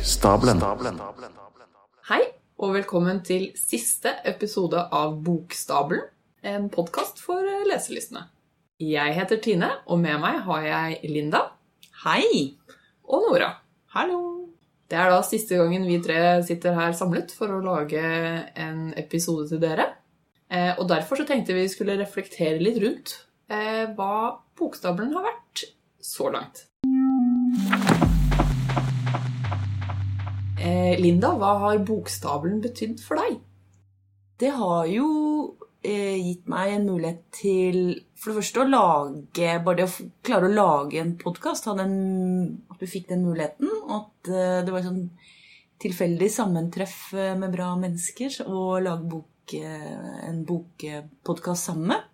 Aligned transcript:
Bokstabelen. 0.00 0.62
Hei, 2.08 2.22
og 2.56 2.70
velkommen 2.72 3.18
til 3.20 3.50
siste 3.52 4.14
episode 4.24 4.80
av 4.96 5.18
Bokstabelen, 5.20 6.06
en 6.40 6.70
podkast 6.72 7.20
for 7.20 7.44
eh, 7.44 7.66
leselystne. 7.68 8.22
Jeg 8.80 9.12
heter 9.18 9.42
Tine, 9.44 9.68
og 9.92 10.00
med 10.00 10.16
meg 10.22 10.38
har 10.46 10.64
jeg 10.64 11.12
Linda 11.12 11.42
Hei! 12.06 12.56
og 13.04 13.26
Nora. 13.26 13.50
Hallo! 13.92 14.22
Det 14.88 14.96
er 14.96 15.12
da 15.12 15.20
siste 15.20 15.60
gangen 15.60 15.84
vi 15.84 16.00
tre 16.00 16.40
sitter 16.48 16.80
her 16.80 16.96
samlet 16.96 17.36
for 17.36 17.52
å 17.52 17.60
lage 17.60 18.00
en 18.00 18.94
episode 18.96 19.50
til 19.52 19.60
dere. 19.60 19.90
Eh, 20.48 20.80
og 20.80 20.88
derfor 20.88 21.20
så 21.20 21.28
tenkte 21.28 21.60
vi 21.60 21.68
skulle 21.68 22.00
reflektere 22.00 22.56
litt 22.56 22.80
rundt 22.80 23.18
eh, 23.52 23.84
hva 23.92 24.40
Bokstabelen 24.56 25.12
har 25.20 25.28
vært 25.28 25.68
så 26.00 26.32
langt. 26.32 26.64
Eh, 30.70 31.00
Linda, 31.00 31.32
hva 31.38 31.54
har 31.64 31.80
Bokstabelen 31.86 32.60
betydd 32.62 33.00
for 33.02 33.18
deg? 33.18 33.40
Det 34.40 34.52
har 34.54 34.86
jo 34.90 35.08
eh, 35.82 36.20
gitt 36.20 36.46
meg 36.50 36.76
en 36.76 36.86
mulighet 36.86 37.24
til 37.34 37.80
for 38.20 38.30
det 38.30 38.42
første 38.42 38.62
å 38.62 38.68
lage 38.68 39.56
Bare 39.64 39.80
det 39.80 39.86
å 39.88 40.08
klare 40.26 40.50
å 40.50 40.52
lage 40.54 41.00
en 41.00 41.16
podkast. 41.20 41.66
At 41.72 42.78
du 42.80 42.86
fikk 42.86 43.08
den 43.10 43.26
muligheten. 43.26 43.72
Og 43.82 43.96
at 43.98 44.30
eh, 44.30 44.60
det 44.66 44.74
var 44.76 44.86
sånn 44.86 45.02
tilfeldig 45.80 46.30
sammentreff 46.32 46.96
eh, 47.16 47.34
med 47.40 47.56
bra 47.56 47.72
mennesker 47.80 48.42
å 48.46 48.78
lage 48.84 49.10
bok, 49.10 49.56
eh, 49.56 50.24
en 50.28 50.42
bokpodkast 50.46 51.70
sammen 51.70 51.94
med. 51.96 52.08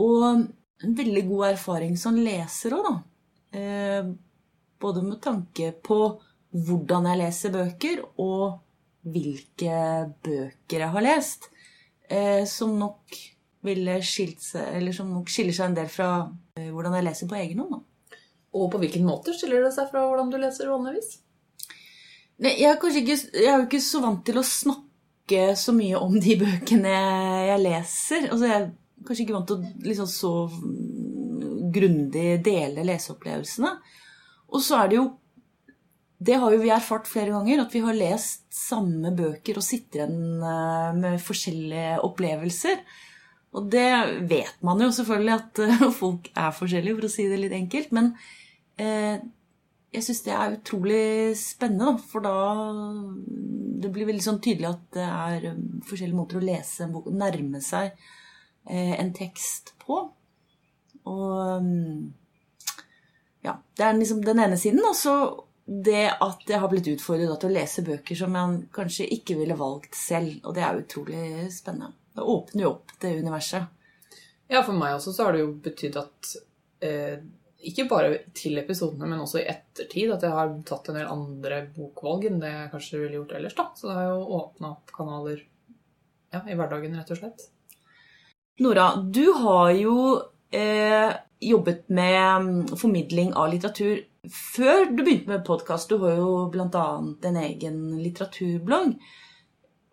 Og 0.00 0.28
en 0.30 0.98
veldig 1.02 1.28
god 1.28 1.50
erfaring 1.52 1.98
som 2.00 2.16
leser 2.16 2.78
òg, 2.78 2.88
da. 2.88 2.98
Eh, 3.58 4.12
både 4.82 5.02
med 5.04 5.20
tanke 5.22 5.74
på 5.84 5.98
hvordan 6.52 7.08
jeg 7.08 7.20
leser 7.22 7.54
bøker, 7.54 8.02
og 8.20 8.60
hvilke 9.02 9.76
bøker 10.22 10.84
jeg 10.84 10.94
har 10.94 11.04
lest, 11.04 11.48
eh, 12.08 12.44
som 12.48 12.74
nok 12.78 13.16
ville 13.66 13.98
skilt 14.04 14.42
seg, 14.42 14.68
eller 14.76 14.94
som 14.94 15.10
nok 15.10 15.30
skiller 15.30 15.54
seg 15.56 15.70
en 15.70 15.78
del 15.78 15.90
fra 15.90 16.10
eh, 16.58 16.70
hvordan 16.70 16.98
jeg 16.98 17.06
leser 17.08 17.30
på 17.30 17.38
egen 17.40 17.62
hånd. 17.64 17.82
Og 18.52 18.68
på 18.72 18.80
hvilken 18.82 19.06
måte 19.06 19.34
skiller 19.36 19.64
det 19.64 19.72
seg 19.74 19.88
fra 19.90 20.04
hvordan 20.04 20.30
du 20.32 20.38
leser 20.40 20.70
vanligvis? 20.70 21.14
Nei, 22.42 22.56
jeg, 22.58 22.74
er 22.74 22.98
ikke, 23.00 23.18
jeg 23.38 23.48
er 23.48 23.60
jo 23.60 23.68
ikke 23.68 23.82
så 23.84 24.02
vant 24.02 24.24
til 24.26 24.40
å 24.40 24.46
snakke 24.46 25.52
så 25.56 25.74
mye 25.76 26.00
om 26.02 26.18
de 26.20 26.36
bøkene 26.42 26.94
jeg 27.48 27.62
leser. 27.62 28.28
Altså, 28.28 28.44
jeg 28.50 28.58
er 28.58 28.70
kanskje 29.06 29.26
ikke 29.26 29.38
vant 29.38 29.50
til 29.50 29.62
å 29.62 29.88
liksom 29.88 30.10
så 30.10 30.34
grundig 31.72 32.26
dele 32.44 32.84
leseopplevelsene. 32.84 33.72
Og 34.52 34.60
så 34.60 34.82
er 34.82 34.90
det 34.90 34.98
jo 34.98 35.06
Det 36.22 36.36
har 36.38 36.52
jo 36.54 36.60
vi 36.62 36.70
erfart 36.70 37.08
flere 37.10 37.32
ganger, 37.34 37.64
at 37.64 37.72
vi 37.74 37.82
har 37.82 37.96
lest 37.96 38.44
samme 38.54 39.10
bøker 39.16 39.58
og 39.58 39.64
sitter 39.66 40.02
igjen 40.02 40.44
eh, 40.46 40.90
med 40.98 41.22
forskjellige 41.24 41.96
opplevelser. 42.06 42.82
Og 43.52 43.68
det 43.72 43.88
vet 44.30 44.62
man 44.64 44.80
jo 44.80 44.88
selvfølgelig 44.94 45.34
at 45.34 45.62
eh, 45.66 45.86
folk 46.02 46.30
er 46.32 46.54
forskjellige, 46.56 46.98
for 46.98 47.08
å 47.08 47.12
si 47.12 47.28
det 47.28 47.40
litt 47.40 47.56
enkelt. 47.56 47.92
Men 47.96 48.12
eh, 48.80 49.18
jeg 49.92 50.06
syns 50.06 50.22
det 50.24 50.32
er 50.32 50.56
utrolig 50.56 51.04
spennende, 51.36 51.98
for 52.08 52.24
da 52.24 52.36
Det 53.82 53.90
blir 53.92 54.08
veldig 54.08 54.24
sånn 54.24 54.40
tydelig 54.40 54.70
at 54.70 54.82
det 54.94 55.04
er 55.04 55.46
um, 55.52 55.62
forskjellige 55.84 56.16
måter 56.16 56.38
å 56.38 56.44
lese 56.46 56.84
en 56.84 56.92
bok 56.94 57.10
Nærme 57.12 57.60
seg 57.64 57.90
eh, 58.70 58.94
en 58.96 59.12
tekst 59.16 59.74
på. 59.82 60.00
Og 61.10 61.30
um, 61.60 62.12
Ja. 63.42 63.58
Det 63.76 63.84
er 63.84 63.98
liksom 63.98 64.22
den 64.24 64.38
ene 64.38 64.56
siden. 64.56 64.80
Og 64.86 64.94
så 64.96 65.16
det 65.64 66.08
at 66.20 66.48
jeg 66.48 66.58
har 66.58 66.70
blitt 66.72 66.88
utfordret 66.90 67.38
til 67.40 67.52
å 67.52 67.54
lese 67.54 67.84
bøker 67.86 68.18
som 68.18 68.34
jeg 68.38 68.62
kanskje 68.74 69.06
ikke 69.14 69.36
ville 69.38 69.58
valgt 69.58 69.94
selv. 69.98 70.40
Og 70.42 70.56
det 70.56 70.64
er 70.66 70.80
utrolig 70.80 71.26
spennende. 71.54 71.92
Det 72.12 72.24
åpner 72.34 72.64
jo 72.64 72.72
opp 72.74 72.96
det 73.00 73.14
universet. 73.20 73.70
Ja, 74.52 74.60
for 74.60 74.76
meg 74.76 74.98
også 74.98 75.14
så 75.14 75.28
har 75.28 75.36
det 75.36 75.44
jo 75.44 75.54
betydd 75.64 75.96
at 75.96 76.32
eh, 76.84 77.22
ikke 77.70 77.86
bare 77.88 78.18
til 78.36 78.58
episodene, 78.60 79.06
men 79.08 79.22
også 79.22 79.40
i 79.40 79.46
ettertid 79.48 80.10
at 80.12 80.26
jeg 80.26 80.34
har 80.34 80.52
tatt 80.68 80.90
en 80.90 80.98
del 80.98 81.08
andre 81.08 81.62
bokvalg 81.72 82.26
enn 82.28 82.42
det 82.42 82.50
jeg 82.50 82.70
kanskje 82.74 83.00
ville 83.04 83.20
gjort 83.20 83.34
ellers. 83.38 83.56
da. 83.56 83.68
Så 83.78 83.88
det 83.88 83.96
har 83.96 84.10
jo 84.10 84.38
åpna 84.42 84.74
opp 84.74 84.92
kanaler 84.94 85.40
ja, 86.32 86.42
i 86.42 86.56
hverdagen, 86.58 86.96
rett 86.98 87.14
og 87.14 87.22
slett. 87.22 87.46
Nora, 88.62 88.90
du 88.98 89.24
har 89.40 89.70
jo 89.78 89.96
eh, 90.52 91.12
jobbet 91.42 91.88
med 91.88 92.48
mm, 92.48 92.76
formidling 92.76 93.32
av 93.38 93.52
litteratur 93.54 94.02
før 94.30 94.86
du 94.92 95.02
begynte 95.02 95.30
med 95.30 95.44
podkast. 95.46 95.90
Du 95.90 95.98
har 96.04 96.16
jo 96.20 96.46
bl.a. 96.52 96.86
en 97.28 97.38
egen 97.42 97.82
litteraturblogg. 97.98 98.94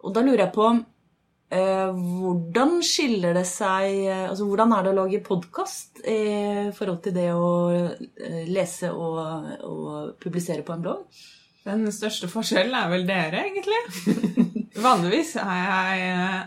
Og 0.06 0.16
da 0.16 0.24
lurer 0.24 0.46
jeg 0.46 0.54
på 0.56 0.68
eh, 0.70 1.90
hvordan 1.98 2.78
skiller 2.86 3.36
det 3.36 3.44
seg 3.50 4.06
eh, 4.06 4.28
Altså 4.30 4.46
hvordan 4.48 4.72
er 4.76 4.86
det 4.86 4.94
å 4.94 5.00
lage 5.02 5.24
podkast 5.26 6.00
i 6.08 6.70
forhold 6.78 7.02
til 7.04 7.18
det 7.18 7.28
å 7.34 7.50
eh, 7.74 8.46
lese 8.48 8.94
og, 8.94 9.20
og 9.66 10.14
publisere 10.22 10.64
på 10.64 10.78
en 10.78 10.86
blogg? 10.86 11.20
Den 11.66 11.90
største 11.92 12.30
forskjellen 12.32 12.78
er 12.78 12.94
vel 12.94 13.04
dere, 13.10 13.44
egentlig. 13.50 13.82
Vanligvis 14.86 15.36
er 15.42 15.60
jeg 15.66 16.10
eh, 16.14 16.42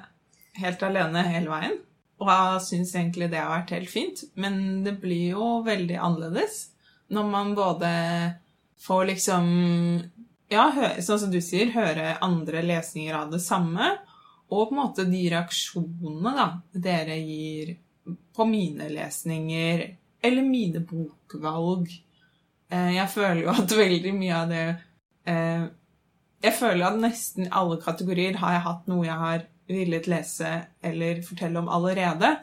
helt 0.62 0.86
alene 0.86 1.26
hele 1.28 1.50
veien. 1.50 1.80
Og 2.22 2.30
jeg 2.30 2.62
syns 2.64 2.94
egentlig 2.94 3.26
det 3.32 3.42
har 3.42 3.50
vært 3.50 3.74
helt 3.74 3.90
fint. 3.90 4.22
Men 4.38 4.84
det 4.86 5.00
blir 5.02 5.34
jo 5.34 5.56
veldig 5.66 5.98
annerledes 5.98 6.68
når 7.12 7.28
man 7.30 7.54
både 7.58 7.90
får 8.82 9.06
liksom 9.12 9.48
Ja, 10.52 10.66
sånn 11.00 11.20
som 11.22 11.30
du 11.32 11.38
sier, 11.40 11.70
høre 11.72 12.18
andre 12.20 12.60
lesninger 12.66 13.14
av 13.16 13.30
det 13.32 13.40
samme. 13.40 13.86
Og 14.52 14.66
på 14.68 14.74
en 14.74 14.80
måte 14.82 15.06
de 15.08 15.22
reaksjonene 15.32 16.32
da, 16.36 16.46
dere 16.76 17.16
gir 17.16 17.70
på 18.36 18.44
mine 18.48 18.90
lesninger 18.92 19.86
eller 20.22 20.44
mine 20.44 20.82
bokvalg. 20.84 21.88
Eh, 22.68 22.90
Jeg 22.98 23.08
føler 23.14 23.46
jo 23.46 23.54
at 23.54 23.72
veldig 23.78 24.12
mye 24.18 24.34
av 24.42 24.52
det 24.52 24.66
eh, 25.30 25.64
Jeg 26.44 26.54
føler 26.58 26.84
at 26.90 27.00
nesten 27.00 27.48
alle 27.48 27.80
kategorier 27.80 28.36
har 28.42 28.56
jeg 28.58 28.66
hatt 28.66 28.86
noe 28.92 29.06
jeg 29.06 29.18
har 29.24 29.44
villet 29.72 30.08
lese 30.10 30.52
eller 30.84 31.22
fortelle 31.24 31.62
om 31.62 31.68
allerede. 31.72 32.34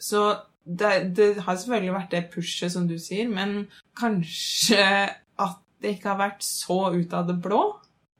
Så 0.00 0.22
det, 0.66 0.92
det 1.14 1.28
har 1.46 1.56
selvfølgelig 1.56 1.94
vært 1.94 2.14
det 2.14 2.22
pushet, 2.32 2.72
som 2.74 2.88
du 2.90 2.96
sier, 2.98 3.28
men 3.30 3.68
kanskje 3.98 4.82
at 5.38 5.60
det 5.82 5.96
ikke 5.96 6.10
har 6.12 6.22
vært 6.24 6.42
så 6.46 6.78
ut 6.96 7.14
av 7.14 7.28
det 7.28 7.36
blå. 7.44 7.62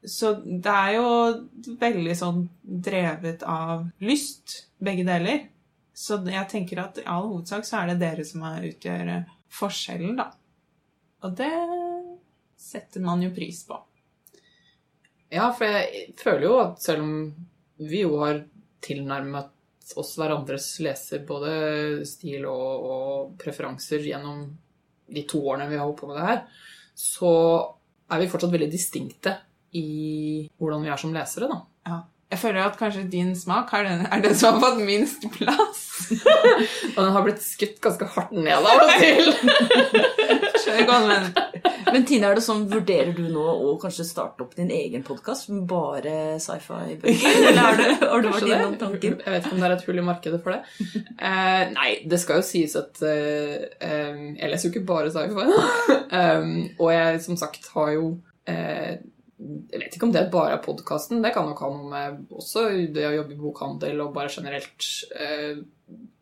Så 0.06 0.36
det 0.44 0.70
er 0.70 0.92
jo 0.98 1.76
veldig 1.80 2.14
sånn 2.14 2.44
drevet 2.62 3.42
av 3.50 3.88
lyst, 4.06 4.68
begge 4.78 5.06
deler. 5.08 5.48
Så 5.96 6.20
jeg 6.28 6.46
tenker 6.52 6.84
at 6.84 7.00
i 7.00 7.06
all 7.10 7.26
hovedsak 7.32 7.66
så 7.66 7.80
er 7.80 7.90
det 7.90 8.00
dere 8.04 8.26
som 8.28 8.44
utgjør 8.46 9.10
forskjellen, 9.56 10.14
da. 10.20 10.28
Og 11.26 11.34
det 11.38 11.50
setter 12.60 13.02
man 13.02 13.24
jo 13.24 13.32
pris 13.34 13.64
på. 13.66 13.80
Ja, 15.32 15.48
for 15.56 15.66
jeg 15.66 16.12
føler 16.20 16.46
jo 16.46 16.56
at 16.60 16.84
selv 16.84 17.02
om 17.02 17.14
vi 17.82 18.04
jo 18.04 18.20
har 18.20 18.44
tilnærmet 18.84 19.50
oss 19.94 20.16
hverandres 20.18 20.68
leser, 20.82 21.22
både 21.28 21.52
stil 22.08 22.46
og, 22.50 22.86
og 22.90 23.36
preferanser 23.40 24.02
gjennom 24.08 24.46
de 25.06 25.22
to 25.30 25.44
årene 25.46 25.68
vi 25.70 25.78
har 25.78 25.86
holdt 25.86 26.00
på 26.00 26.10
med 26.10 26.18
det 26.18 26.26
her, 26.26 26.42
så 26.98 27.32
er 28.10 28.22
vi 28.22 28.28
fortsatt 28.30 28.52
veldig 28.54 28.70
distinkte 28.72 29.36
i 29.76 29.86
hvordan 30.58 30.82
vi 30.82 30.90
er 30.90 31.00
som 31.00 31.14
lesere, 31.14 31.50
da. 31.50 31.62
Ja. 31.86 32.02
Jeg 32.26 32.40
føler 32.42 32.64
at 32.66 32.78
kanskje 32.78 33.04
din 33.06 33.36
smak 33.38 33.70
er 33.78 33.84
den, 33.86 34.00
er 34.10 34.22
den 34.24 34.34
som 34.34 34.56
har 34.56 34.64
fått 34.64 34.80
minst 34.82 35.22
plass. 35.36 35.84
Og 36.96 36.98
den 36.98 37.12
har 37.14 37.22
blitt 37.22 37.44
skutt 37.44 37.78
ganske 37.84 38.08
hardt 38.16 38.32
ned 38.34 38.66
av 38.66 38.82
og 38.82 38.90
til. 38.98 39.30
Skjønner 40.64 40.88
godt, 40.88 41.06
men 41.06 41.28
Men 41.92 42.04
Tine, 42.08 42.28
er 42.30 42.38
det 42.38 42.44
sånn, 42.44 42.66
vurderer 42.70 43.12
du 43.14 43.24
nå 43.30 43.42
å 43.42 43.74
kanskje 43.80 44.06
starte 44.08 44.42
opp 44.44 44.54
din 44.58 44.70
egen 44.74 45.04
podkast 45.06 45.50
med 45.52 45.64
bare 45.70 46.36
sci-fi-bøker? 46.42 47.36
Eller 47.50 47.60
har 47.62 47.78
du, 47.78 47.84
har 48.02 48.24
du 48.24 48.28
vært 48.32 48.48
innom 48.50 48.76
tanken? 48.80 49.18
Jeg 49.22 49.34
vet 49.34 49.46
ikke 49.46 49.56
om 49.56 49.62
det 49.62 49.68
er 49.68 49.74
et 49.76 49.84
hull 49.88 50.02
i 50.02 50.06
markedet 50.06 50.40
for 50.44 50.56
det. 50.56 50.88
Uh, 51.20 51.62
nei, 51.76 51.90
det 52.08 52.20
skal 52.22 52.40
jo 52.40 52.46
sies 52.48 52.76
at 52.78 53.02
uh, 53.06 53.66
um, 53.80 54.22
Jeg 54.38 54.52
leser 54.52 54.68
jo 54.68 54.72
ikke 54.74 54.86
bare 54.88 55.12
sci-fi. 55.14 55.46
um, 56.10 56.56
og 56.80 56.90
jeg 56.94 57.22
som 57.28 57.38
sagt 57.40 57.70
har 57.76 57.92
jo 57.94 58.10
uh, 58.50 58.92
Jeg 58.96 59.82
vet 59.84 59.96
ikke 59.96 60.08
om 60.08 60.16
det 60.16 60.26
bare 60.34 60.58
er 60.58 60.64
podkasten. 60.64 61.22
Det 61.24 61.34
kan 61.36 61.48
nok 61.48 61.62
ha 61.62 61.70
noe 61.72 61.90
med 61.92 62.34
også 62.34 62.68
det 62.96 63.06
å 63.08 63.14
jobbe 63.20 63.36
i 63.36 63.40
bokhandel 63.40 64.04
og 64.04 64.14
bare 64.16 64.32
generelt 64.32 64.90
eh, 65.12 65.58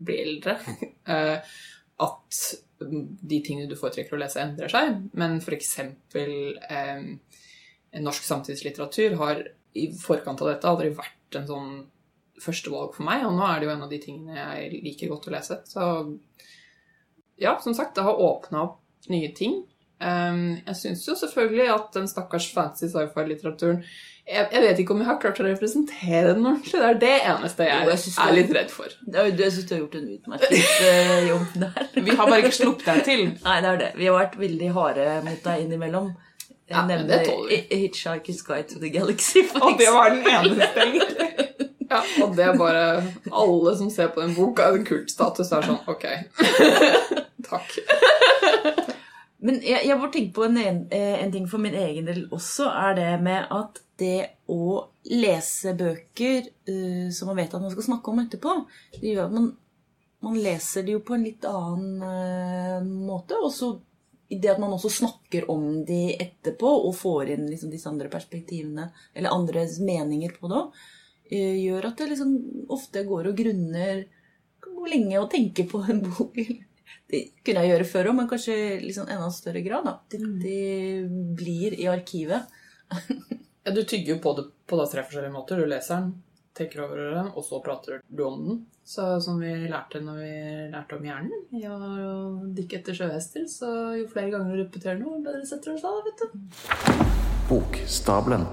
bli 0.05 0.17
eldre. 0.25 0.57
eh, 1.15 1.57
at 2.05 2.41
de 2.79 3.41
tingene 3.45 3.69
du 3.71 3.77
foretrekker 3.79 4.17
å 4.17 4.21
lese, 4.21 4.43
endrer 4.43 4.73
seg. 4.73 5.01
Men 5.19 5.39
f.eks. 5.41 5.75
Eh, 6.15 7.05
norsk 8.03 8.27
samtidslitteratur 8.27 9.19
har 9.21 9.43
i 9.79 9.89
forkant 9.99 10.43
av 10.43 10.51
dette 10.51 10.71
aldri 10.71 10.91
vært 10.95 11.39
en 11.39 11.49
sånn 11.49 11.75
førstevalg 12.43 12.95
for 12.97 13.07
meg, 13.07 13.23
og 13.27 13.37
nå 13.37 13.45
er 13.47 13.61
det 13.61 13.69
jo 13.69 13.75
en 13.75 13.85
av 13.87 13.93
de 13.93 14.01
tingene 14.03 14.39
jeg 14.39 14.83
liker 14.83 15.11
godt 15.13 15.29
å 15.31 15.35
lese. 15.35 15.61
Så 15.71 15.85
ja, 17.41 17.55
som 17.63 17.75
sagt, 17.75 17.95
det 17.97 18.07
har 18.07 18.21
åpna 18.21 18.65
opp 18.69 19.09
nye 19.11 19.31
ting. 19.37 19.63
Um, 20.05 20.41
jeg 20.67 20.77
syns 20.77 21.07
jo 21.09 21.15
selvfølgelig 21.17 21.69
at 21.73 21.95
den 21.97 22.09
stakkars 22.11 22.51
fancy 22.53 22.91
sci-fi-litteraturen 22.93 23.79
jeg, 24.25 24.47
jeg 24.53 24.63
vet 24.65 24.79
ikke 24.81 24.95
om 24.95 25.01
jeg 25.03 25.07
har 25.09 25.17
klart 25.21 25.39
å 25.41 25.45
representere 25.45 26.31
den 26.35 26.47
ordentlig. 26.49 26.73
Det 26.81 26.87
er 26.89 26.99
det 27.01 27.13
eneste 27.29 27.67
jeg, 27.69 27.89
jeg 27.93 28.13
er 28.25 28.33
litt 28.39 28.53
redd 28.57 28.71
for. 28.73 28.93
Jeg 29.13 29.35
syns 29.53 29.67
du 29.69 29.75
har 29.75 29.81
gjort 29.83 29.97
en 29.99 30.07
utmerket 30.15 30.85
eh, 30.89 31.27
jobb 31.29 31.59
der. 31.61 31.89
Vi 32.07 32.15
har 32.17 32.31
bare 32.31 32.39
ikke 32.41 32.57
sluppet 32.57 32.89
deg 32.89 33.03
til. 33.05 33.25
Nei, 33.47 33.57
det 33.65 33.69
er 33.75 33.81
det. 33.83 33.91
Vi 34.01 34.09
har 34.09 34.17
vært 34.17 34.39
veldig 34.41 34.71
harde 34.79 35.09
mot 35.29 35.45
deg 35.49 35.67
innimellom. 35.67 36.09
Jeg 36.73 37.03
Ja. 37.05 37.35
I- 37.53 37.67
Hitchhiker's 37.83 38.41
Guide 38.47 38.69
to 38.73 38.81
the 38.81 38.89
Galaxy, 38.89 39.45
Og 39.61 39.77
det 39.79 39.91
var 39.93 40.09
den 40.17 40.25
eneste, 40.25 40.71
egentlig. 40.87 41.29
Ja, 41.91 42.01
og 42.25 42.33
det 42.37 42.47
er 42.49 42.57
bare 42.57 42.85
Alle 43.31 43.77
som 43.77 43.91
ser 43.93 44.09
på 44.09 44.23
den 44.25 44.33
boka, 44.35 44.71
en 44.73 44.87
kultstatus 44.89 45.53
er 45.53 45.69
sånn 45.69 45.85
Ok. 45.87 46.09
Takk. 47.51 47.77
Men 49.45 49.61
jeg, 49.61 49.85
jeg 49.85 50.01
bare 50.01 50.13
tenker 50.13 50.35
på 50.37 50.47
en, 50.47 50.59
en, 50.89 51.33
ting 51.33 51.49
for 51.51 51.61
min 51.61 51.77
egen 51.77 52.07
del 52.09 52.23
også, 52.33 52.71
er 52.71 52.95
det 52.97 53.09
med 53.25 53.51
at 53.53 53.81
det 54.01 54.21
å 54.51 54.87
lese 55.13 55.75
bøker 55.79 56.49
uh, 56.71 57.11
som 57.13 57.31
man 57.31 57.43
vet 57.43 57.53
at 57.53 57.63
man 57.63 57.75
skal 57.75 57.87
snakke 57.91 58.11
om 58.11 58.23
etterpå, 58.25 58.55
det 58.97 59.13
gjør 59.13 59.27
at 59.29 59.35
man, 59.37 59.51
man 60.25 60.39
leser 60.41 60.87
det 60.87 60.97
jo 60.97 61.03
på 61.05 61.19
en 61.19 61.27
litt 61.29 61.45
annen 61.49 62.01
uh, 62.01 62.89
måte. 63.05 63.37
Og 63.37 63.53
så 63.53 63.75
det 64.35 64.51
at 64.51 64.59
man 64.59 64.73
også 64.75 64.91
snakker 64.91 65.49
om 65.53 65.85
de 65.87 66.17
etterpå 66.17 66.71
og 66.89 66.95
får 66.97 67.35
inn 67.37 67.47
liksom 67.51 67.71
disse 67.71 67.91
andre 67.91 68.09
perspektivene, 68.11 68.89
eller 69.15 69.35
andres 69.35 69.77
meninger 69.85 70.35
på 70.39 70.51
det 70.51 70.61
òg, 70.63 70.85
gjør 71.35 71.89
at 71.89 72.01
det 72.01 72.11
liksom 72.11 72.33
ofte 72.73 73.05
går 73.07 73.31
og 73.31 73.39
grunner 73.39 74.05
hvor 74.65 74.91
lenge 74.91 75.21
og 75.21 75.31
tenke 75.33 75.65
på 75.69 75.81
en 75.89 76.03
bok. 76.09 76.41
Det 77.11 77.21
kunne 77.45 77.65
jeg 77.65 77.75
gjøre 77.75 77.89
før 77.89 78.11
òg, 78.11 78.19
men 78.19 78.29
kanskje 78.31 78.55
i 78.59 78.69
liksom 78.85 79.09
enda 79.09 79.31
større 79.33 79.63
grad. 79.65 79.89
da. 79.89 79.97
Det, 80.11 80.21
det 80.43 81.09
blir 81.39 81.79
i 81.81 81.89
arkivet. 81.93 82.53
Ja, 83.65 83.73
du 83.73 83.81
tygger 83.89 84.13
jo 84.13 84.21
på 84.21 84.33
det 84.37 84.43
på 84.69 84.77
da 84.77 84.85
tre 84.85 85.01
forskjellige 85.07 85.33
måter. 85.33 85.57
Du 85.57 85.65
leser 85.65 86.03
den, 86.03 86.11
tenker 86.53 86.83
over 86.85 86.99
den, 87.15 87.31
og 87.33 87.47
så 87.47 87.63
prater 87.65 88.03
du 88.05 88.21
om 88.27 88.43
den. 88.45 88.59
Så 88.85 89.07
som 89.25 89.39
vi 89.41 89.55
lærte 89.73 90.03
når 90.05 90.19
vi 90.21 90.33
lærte 90.69 90.99
om 90.99 91.07
hjernen, 91.09 91.47
ja, 91.57 91.73
å 91.73 92.51
dykke 92.53 92.83
etter 92.83 92.99
sjøhester, 92.99 93.47
så 93.49 93.71
jo 93.97 94.11
flere 94.11 94.35
ganger 94.35 94.53
du 94.53 94.61
repeterer 94.61 95.01
noe, 95.01 95.17
jo 95.17 95.25
bedre 95.25 95.49
setter 95.49 95.73
du 95.73 95.81
deg 95.81 95.87
da, 95.89 96.03
vet 96.05 96.21
du. 96.21 97.09
Bokstabelen. 97.49 98.45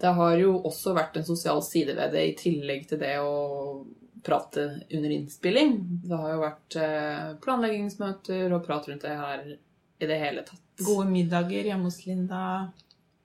Det 0.00 0.14
har 0.16 0.40
jo 0.40 0.56
også 0.70 0.96
vært 0.96 1.20
en 1.20 1.28
sosial 1.28 1.60
side 1.66 1.92
ved 1.98 2.16
det, 2.16 2.24
i 2.24 2.36
tillegg 2.40 2.88
til 2.88 3.02
det 3.04 3.18
å 3.20 3.84
prate 4.24 4.80
under 4.90 5.10
innspilling. 5.10 5.76
Det 6.04 6.16
har 6.16 6.34
jo 6.34 6.42
vært 6.42 6.78
eh, 6.82 7.30
planleggingsmøter 7.44 8.54
og 8.54 8.64
prat 8.66 8.88
rundt 8.90 9.06
det 9.06 9.16
her 9.18 9.44
i 9.48 10.10
det 10.10 10.18
hele 10.20 10.44
tatt. 10.46 10.62
Gode 10.84 11.08
middager 11.10 11.70
hjemme 11.70 11.90
hos 11.90 12.02
Linda. 12.06 12.42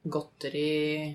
Godteri. 0.03 1.13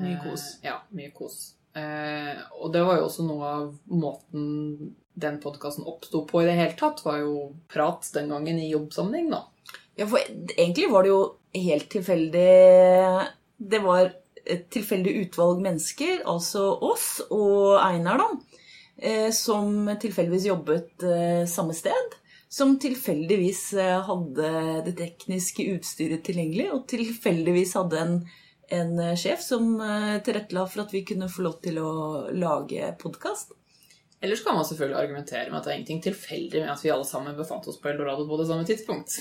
Mye 0.00 0.14
eh, 0.16 0.22
kos. 0.24 0.46
Ja, 0.64 0.80
mye 0.96 1.12
kos. 1.14 1.40
Eh, 1.76 2.40
og 2.58 2.72
det 2.74 2.82
var 2.86 2.98
jo 2.98 3.06
også 3.06 3.26
noe 3.26 3.50
av 3.50 3.68
måten 3.92 4.94
den 5.20 5.40
podkasten 5.42 5.86
oppsto 5.88 6.24
på 6.26 6.42
i 6.42 6.48
det 6.48 6.56
hele 6.58 6.76
tatt, 6.78 7.02
var 7.04 7.20
jo 7.22 7.50
prat 7.70 8.08
den 8.14 8.30
gangen 8.32 8.58
i 8.58 8.70
jobbsammenheng, 8.70 9.30
da. 9.34 9.44
Ja, 9.98 10.06
for 10.06 10.22
egentlig 10.22 10.88
var 10.90 11.04
det 11.04 11.10
jo 11.12 11.20
helt 11.52 11.90
tilfeldig 11.92 12.50
Det 13.58 13.80
var 13.84 14.12
et 14.48 14.70
tilfeldig 14.72 15.12
utvalg 15.26 15.60
mennesker, 15.62 16.22
altså 16.30 16.70
oss 16.86 17.20
og 17.28 17.76
Einar, 17.82 18.22
da, 18.22 18.28
eh, 18.32 18.49
som 19.32 19.88
tilfeldigvis 20.00 20.46
jobbet 20.50 21.04
eh, 21.08 21.44
samme 21.48 21.74
sted. 21.76 22.16
Som 22.52 22.78
tilfeldigvis 22.82 23.72
eh, 23.72 24.00
hadde 24.02 24.48
det 24.82 24.96
tekniske 24.98 25.68
utstyret 25.70 26.24
tilgjengelig, 26.26 26.66
og 26.74 26.88
tilfeldigvis 26.90 27.76
hadde 27.78 28.00
en, 28.00 28.16
en 28.74 28.90
eh, 28.98 29.12
sjef 29.14 29.44
som 29.44 29.76
eh, 29.78 30.16
tilrettela 30.26 30.64
for 30.66 30.82
at 30.82 30.90
vi 30.90 31.04
kunne 31.06 31.28
få 31.30 31.44
lov 31.46 31.60
til 31.62 31.78
å 31.78 31.92
lage 32.34 32.90
podkast. 32.98 33.54
Ellers 34.18 34.42
kan 34.42 34.58
man 34.58 34.66
selvfølgelig 34.66 34.98
argumentere 34.98 35.46
med 35.46 35.60
at 35.60 35.68
det 35.68 35.72
er 35.72 35.78
ingenting 35.78 36.02
tilfeldig 36.08 36.64
med 36.64 36.74
at 36.74 36.82
vi 36.82 36.90
alle 36.90 37.06
sammen 37.06 37.38
befant 37.38 37.70
oss 37.70 37.78
på 37.78 37.92
Eldorado 37.92 38.26
på 38.26 38.40
det 38.42 38.50
samme 38.50 38.66
tidspunkt. 38.66 39.20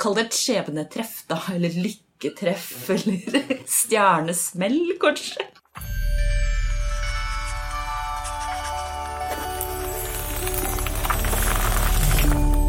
Kall 0.00 0.16
det 0.16 0.24
et 0.30 0.40
skjebnetreff, 0.40 1.18
da. 1.28 1.42
Eller 1.52 1.76
lykketreff. 1.76 2.72
Eller 2.96 3.60
stjernesmell, 3.68 4.80
kanskje. 5.04 5.44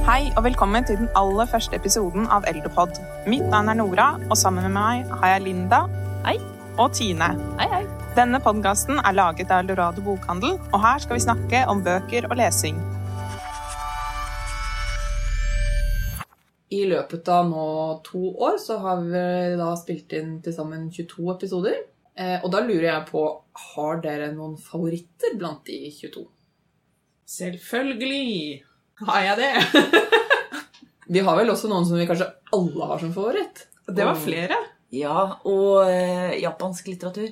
Hei 0.09 0.31
og 0.39 0.41
velkommen 0.41 0.81
til 0.89 0.95
den 0.97 1.09
aller 1.19 1.45
første 1.45 1.77
episoden 1.77 2.23
av 2.33 2.47
Eldopod. 2.49 2.95
Mitt 3.29 3.43
navn 3.51 3.67
er 3.69 3.75
Nora, 3.77 4.07
og 4.25 4.37
sammen 4.41 4.65
med 4.65 4.71
meg 4.73 5.11
har 5.19 5.35
jeg 5.35 5.43
Linda 5.43 5.83
Hei. 6.23 6.33
og 6.81 6.95
Tine. 6.97 7.27
Hei, 7.59 7.67
hei. 7.69 7.81
Denne 8.17 8.39
podkasten 8.41 8.97
er 8.97 9.13
laget 9.13 9.53
av 9.53 9.61
Eldorado 9.61 10.01
bokhandel, 10.01 10.55
og 10.71 10.81
her 10.81 11.03
skal 11.03 11.19
vi 11.19 11.21
snakke 11.27 11.61
om 11.69 11.83
bøker 11.85 12.25
og 12.25 12.33
lesing. 12.39 12.79
I 16.73 16.81
løpet 16.89 17.29
av 17.29 17.45
nå 17.51 17.67
to 18.09 18.31
år 18.47 18.57
så 18.65 18.79
har 18.81 19.05
vi 19.05 19.21
da 19.61 19.69
spilt 19.77 20.17
inn 20.17 20.39
til 20.41 20.55
sammen 20.57 20.89
22 20.89 21.27
episoder. 21.35 21.77
Eh, 22.17 22.39
og 22.41 22.49
da 22.55 22.63
lurer 22.65 22.87
jeg 22.95 23.05
på, 23.11 23.27
har 23.75 24.01
dere 24.01 24.33
noen 24.33 24.57
favoritter 24.57 25.37
blant 25.37 25.61
de 25.69 25.83
22? 26.01 26.25
Selvfølgelig 27.29 28.65
har 29.07 29.21
jeg 29.23 29.37
det? 29.39 29.51
vi 31.15 31.21
har 31.23 31.37
vel 31.39 31.51
også 31.53 31.69
noen 31.71 31.85
som 31.87 31.99
vi 31.99 32.07
kanskje 32.09 32.27
alle 32.55 32.89
har 32.91 32.99
som 33.01 33.13
favoritt. 33.15 33.65
Det 33.87 34.05
var 34.05 34.17
flere. 34.19 34.57
Ja, 34.93 35.21
og 35.45 35.85
eh, 35.85 36.39
japansk 36.41 36.87
litteratur. 36.89 37.29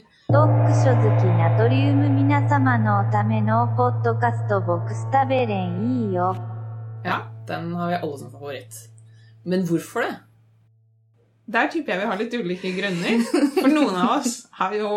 Ja, 7.08 7.24
den 7.50 7.74
har 7.80 7.92
vi 7.92 8.00
alle 8.02 8.20
som 8.20 8.32
favoritt. 8.32 8.78
Men 9.48 9.66
hvorfor 9.68 10.06
det? 10.06 10.14
Der 11.48 11.70
typer 11.72 11.94
jeg 11.94 12.02
vi 12.02 12.12
har 12.12 12.20
litt 12.20 12.36
ulike 12.36 12.72
grunner. 12.76 13.26
For 13.56 13.72
noen 13.72 13.96
av 13.96 14.18
oss 14.20 14.42
har 14.60 14.76
jo 14.76 14.92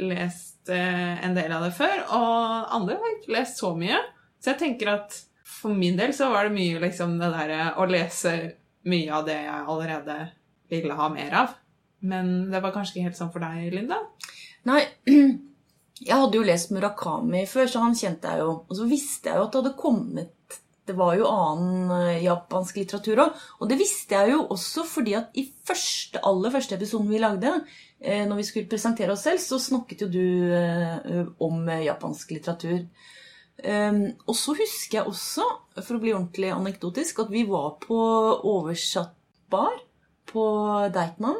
lest 0.00 0.72
eh, 0.72 1.24
en 1.24 1.36
del 1.36 1.52
av 1.52 1.66
det 1.66 1.74
før, 1.76 1.98
og 2.16 2.76
andre 2.80 2.96
har 2.98 3.16
ikke 3.18 3.34
lest 3.36 3.60
så 3.60 3.74
mye. 3.76 4.00
Så 4.40 4.54
jeg 4.54 4.62
tenker 4.64 4.94
at 4.96 5.18
for 5.46 5.74
min 5.74 5.96
del 5.98 6.14
så 6.16 6.30
var 6.32 6.48
det 6.48 6.56
mye 6.56 6.80
liksom 6.82 7.16
det 7.20 7.30
derre 7.32 7.70
å 7.78 7.86
lese 7.88 8.34
mye 8.86 9.14
av 9.14 9.26
det 9.26 9.38
jeg 9.38 9.66
allerede 9.66 10.16
ville 10.70 10.98
ha 10.98 11.08
mer 11.12 11.36
av. 11.42 11.54
Men 12.06 12.50
det 12.52 12.60
var 12.62 12.74
kanskje 12.74 12.96
ikke 12.96 13.08
helt 13.08 13.18
sånn 13.18 13.32
for 13.34 13.42
deg, 13.42 13.70
Linda? 13.74 14.00
Nei, 14.68 14.82
jeg 16.08 16.12
hadde 16.12 16.38
jo 16.38 16.46
lest 16.46 16.72
Murakami 16.74 17.44
før, 17.50 17.70
så 17.70 17.82
han 17.84 17.96
kjente 17.98 18.32
jeg 18.32 18.42
jo. 18.44 18.52
Og 18.66 18.78
så 18.78 18.88
visste 18.90 19.30
jeg 19.30 19.38
jo 19.38 19.46
at 19.46 19.54
det 19.54 19.62
hadde 19.62 19.78
kommet 19.80 20.32
Det 20.86 20.94
var 20.94 21.16
jo 21.18 21.26
annen 21.26 21.90
eh, 21.96 22.22
japansk 22.22 22.76
litteratur 22.78 23.24
òg. 23.24 23.40
Og 23.58 23.70
det 23.70 23.78
visste 23.80 24.14
jeg 24.14 24.36
jo 24.36 24.44
også 24.54 24.84
fordi 24.86 25.16
at 25.18 25.34
i 25.34 25.42
første, 25.66 26.20
aller 26.22 26.54
første 26.54 26.76
episoden 26.76 27.10
vi 27.10 27.18
lagde, 27.18 27.56
eh, 27.98 28.22
når 28.28 28.38
vi 28.38 28.44
skulle 28.46 28.70
presentere 28.70 29.16
oss 29.16 29.24
selv, 29.26 29.42
så 29.42 29.58
snakket 29.58 30.04
jo 30.04 30.08
du 30.14 30.22
eh, 30.54 31.26
om 31.42 31.66
eh, 31.66 31.88
japansk 31.88 32.36
litteratur. 32.36 32.84
Um, 33.64 34.02
og 34.28 34.36
så 34.36 34.52
husker 34.58 34.98
jeg 34.98 35.08
også, 35.08 35.44
for 35.80 35.96
å 35.96 36.00
bli 36.02 36.12
ordentlig 36.12 36.50
anekdotisk, 36.52 37.22
at 37.24 37.30
vi 37.32 37.46
var 37.48 37.78
på 37.80 37.96
oversatt 38.44 39.14
bar 39.50 39.78
på 40.28 40.44
Deichman. 40.92 41.38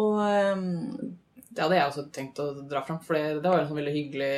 Og 0.00 0.20
um, 0.22 0.62
Det 1.52 1.60
hadde 1.60 1.76
jeg 1.76 1.90
også 1.90 2.06
tenkt 2.14 2.40
å 2.40 2.46
dra 2.64 2.80
fram, 2.86 3.02
for 3.04 3.18
det 3.18 3.42
var 3.44 3.50
var 3.52 3.64
en 3.64 3.68
sånn 3.68 3.80
veldig 3.82 3.94
hyggelig 3.98 4.30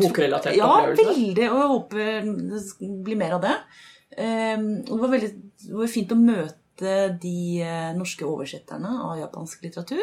bokrelatert 0.00 0.56
Ja, 0.56 0.70
opplevelse. 0.70 1.08
veldig. 1.10 1.48
Og 1.50 1.58
jeg 1.60 1.72
håper 1.74 2.04
det 2.80 2.92
blir 3.04 3.20
mer 3.20 3.36
av 3.36 3.44
det. 3.44 3.56
Um, 4.14 4.68
og 4.86 4.94
det 4.94 5.02
var 5.02 5.12
veldig 5.18 5.32
det 5.64 5.74
var 5.82 5.92
fint 5.92 6.14
å 6.14 6.20
møte 6.20 6.94
de 7.22 7.38
eh, 7.62 7.90
norske 7.94 8.26
oversetterne 8.26 8.90
av 9.06 9.18
japansk 9.20 9.60
litteratur. 9.62 10.02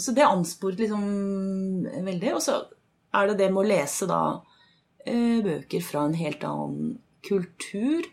Så 0.00 0.14
det 0.16 0.24
ansporet 0.24 0.80
liksom 0.80 1.02
veldig. 2.06 2.30
Og 2.32 2.40
så 2.40 2.54
er 3.12 3.28
det 3.28 3.36
det 3.42 3.50
med 3.52 3.60
å 3.60 3.68
lese 3.68 4.08
da 4.08 4.22
bøker 5.06 5.84
fra 5.84 6.06
en 6.06 6.16
helt 6.18 6.44
annen 6.44 6.96
kultur. 7.26 8.08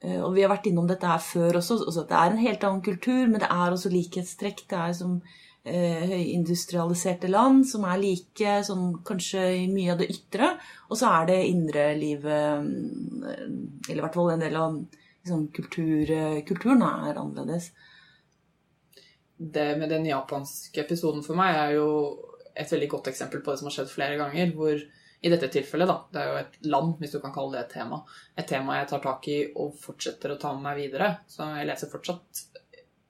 Eh, 0.00 0.20
og 0.22 0.32
vi 0.34 0.44
har 0.44 0.52
vært 0.52 0.70
innom 0.70 0.88
dette 0.88 1.08
her 1.08 1.20
før 1.22 1.60
også. 1.60 1.82
også 1.86 2.04
at 2.04 2.08
Det 2.08 2.18
er 2.18 2.32
en 2.32 2.44
helt 2.46 2.64
annen 2.64 2.82
kultur, 2.82 3.26
men 3.26 3.40
det 3.40 3.50
er 3.50 3.70
også 3.70 3.92
likhetstrekk. 3.92 4.64
Det 4.68 4.78
er 4.78 4.92
som 4.96 5.20
eh, 5.64 6.06
høyindustrialiserte 6.12 7.28
land 7.28 7.66
som 7.68 7.84
er 7.88 8.00
like 8.00 8.56
sånn, 8.66 9.02
kanskje 9.04 9.44
i 9.64 9.66
mye 9.72 9.92
av 9.94 10.00
det 10.00 10.10
ytre. 10.14 10.54
Og 10.88 11.00
så 11.00 11.12
er 11.20 11.28
det 11.32 11.42
indre 11.50 11.90
livet 11.98 12.30
eh, 12.30 13.44
Eller 13.88 14.00
i 14.00 14.04
hvert 14.06 14.16
fall 14.16 14.34
en 14.34 14.44
del 14.46 14.56
av 14.56 14.80
liksom, 14.80 15.48
kultur, 15.56 16.10
eh, 16.16 16.40
kulturen 16.48 16.82
er 16.86 17.20
annerledes. 17.20 17.70
Det 19.40 19.70
med 19.80 19.88
den 19.88 20.04
japanske 20.04 20.82
episoden 20.82 21.22
for 21.24 21.36
meg 21.38 21.56
er 21.56 21.76
jo 21.78 21.86
et 22.60 22.68
veldig 22.68 22.88
godt 22.92 23.08
eksempel 23.08 23.40
på 23.40 23.52
det 23.52 23.60
som 23.60 23.70
har 23.70 23.76
skjedd 23.76 23.92
flere 23.92 24.18
ganger, 24.20 24.50
hvor 24.52 24.80
i 25.20 25.28
dette 25.28 25.50
tilfellet, 25.52 25.88
da, 25.88 25.96
det 26.12 26.20
er 26.20 26.30
jo 26.30 26.38
et 26.40 26.54
land, 26.72 26.94
hvis 27.00 27.12
du 27.12 27.18
kan 27.20 27.32
kalle 27.34 27.58
det 27.58 27.64
et 27.66 27.74
tema, 27.74 27.98
et 28.40 28.48
tema 28.48 28.78
jeg 28.78 28.88
tar 28.88 29.02
tak 29.04 29.28
i 29.28 29.36
og 29.52 29.74
fortsetter 29.76 30.32
å 30.32 30.38
ta 30.40 30.54
med 30.56 30.64
meg 30.64 30.80
videre. 30.80 31.10
Så 31.28 31.44
jeg 31.58 31.68
leser 31.68 31.92
fortsatt 31.92 32.40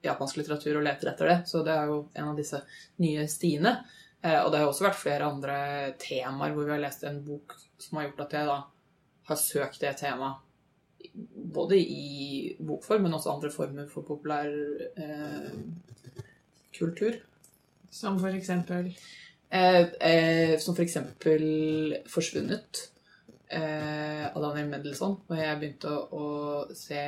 japansk 0.03 0.41
litteratur 0.41 0.79
og 0.79 0.85
leter 0.85 1.11
etter 1.13 1.31
det, 1.31 1.37
så 1.47 1.61
det 1.63 1.73
er 1.77 1.91
jo 1.91 2.01
en 2.11 2.31
av 2.33 2.37
disse 2.39 2.59
nye 2.99 3.23
stiene. 3.31 3.77
Eh, 4.21 4.39
og 4.41 4.51
det 4.51 4.59
har 4.59 4.67
også 4.67 4.89
vært 4.89 4.99
flere 4.99 5.29
andre 5.31 5.57
temaer 6.01 6.55
hvor 6.55 6.67
vi 6.67 6.75
har 6.75 6.83
lest 6.83 7.07
en 7.07 7.21
bok 7.25 7.55
som 7.81 7.97
har 7.97 8.09
gjort 8.09 8.25
at 8.25 8.37
jeg 8.37 8.49
da 8.49 8.59
har 9.31 9.39
søkt 9.39 9.81
det 9.81 9.95
temaet 10.01 10.47
både 11.55 11.79
i 11.79 12.55
bokform, 12.59 13.07
men 13.07 13.15
også 13.17 13.31
andre 13.33 13.49
former 13.53 13.87
for 13.91 14.05
populær 14.05 14.51
eh, 14.99 15.55
kultur. 16.75 17.17
Som 17.91 18.19
for 18.19 18.35
eksempel 18.35 18.91
Eh, 19.51 19.81
eh, 19.99 20.59
som 20.59 20.75
for 20.75 20.83
eksempel 20.83 21.41
'Forsvunnet' 22.07 22.87
eh, 23.51 24.35
av 24.35 24.41
Daniel 24.41 24.69
Mendelssohn. 24.69 25.17
Og 25.27 25.37
jeg 25.37 25.57
begynte 25.59 25.91
å, 25.91 25.99
å 26.15 26.75
se 26.75 27.03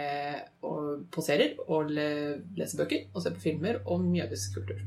og, 0.62 1.06
på 1.14 1.24
serier 1.24 1.56
og 1.68 1.94
le, 1.96 2.10
lese 2.60 2.80
bøker 2.80 3.08
og 3.14 3.24
se 3.24 3.32
på 3.32 3.46
filmer 3.46 3.80
om 3.88 4.10
jødisk 4.16 4.60
kultur. 4.60 4.84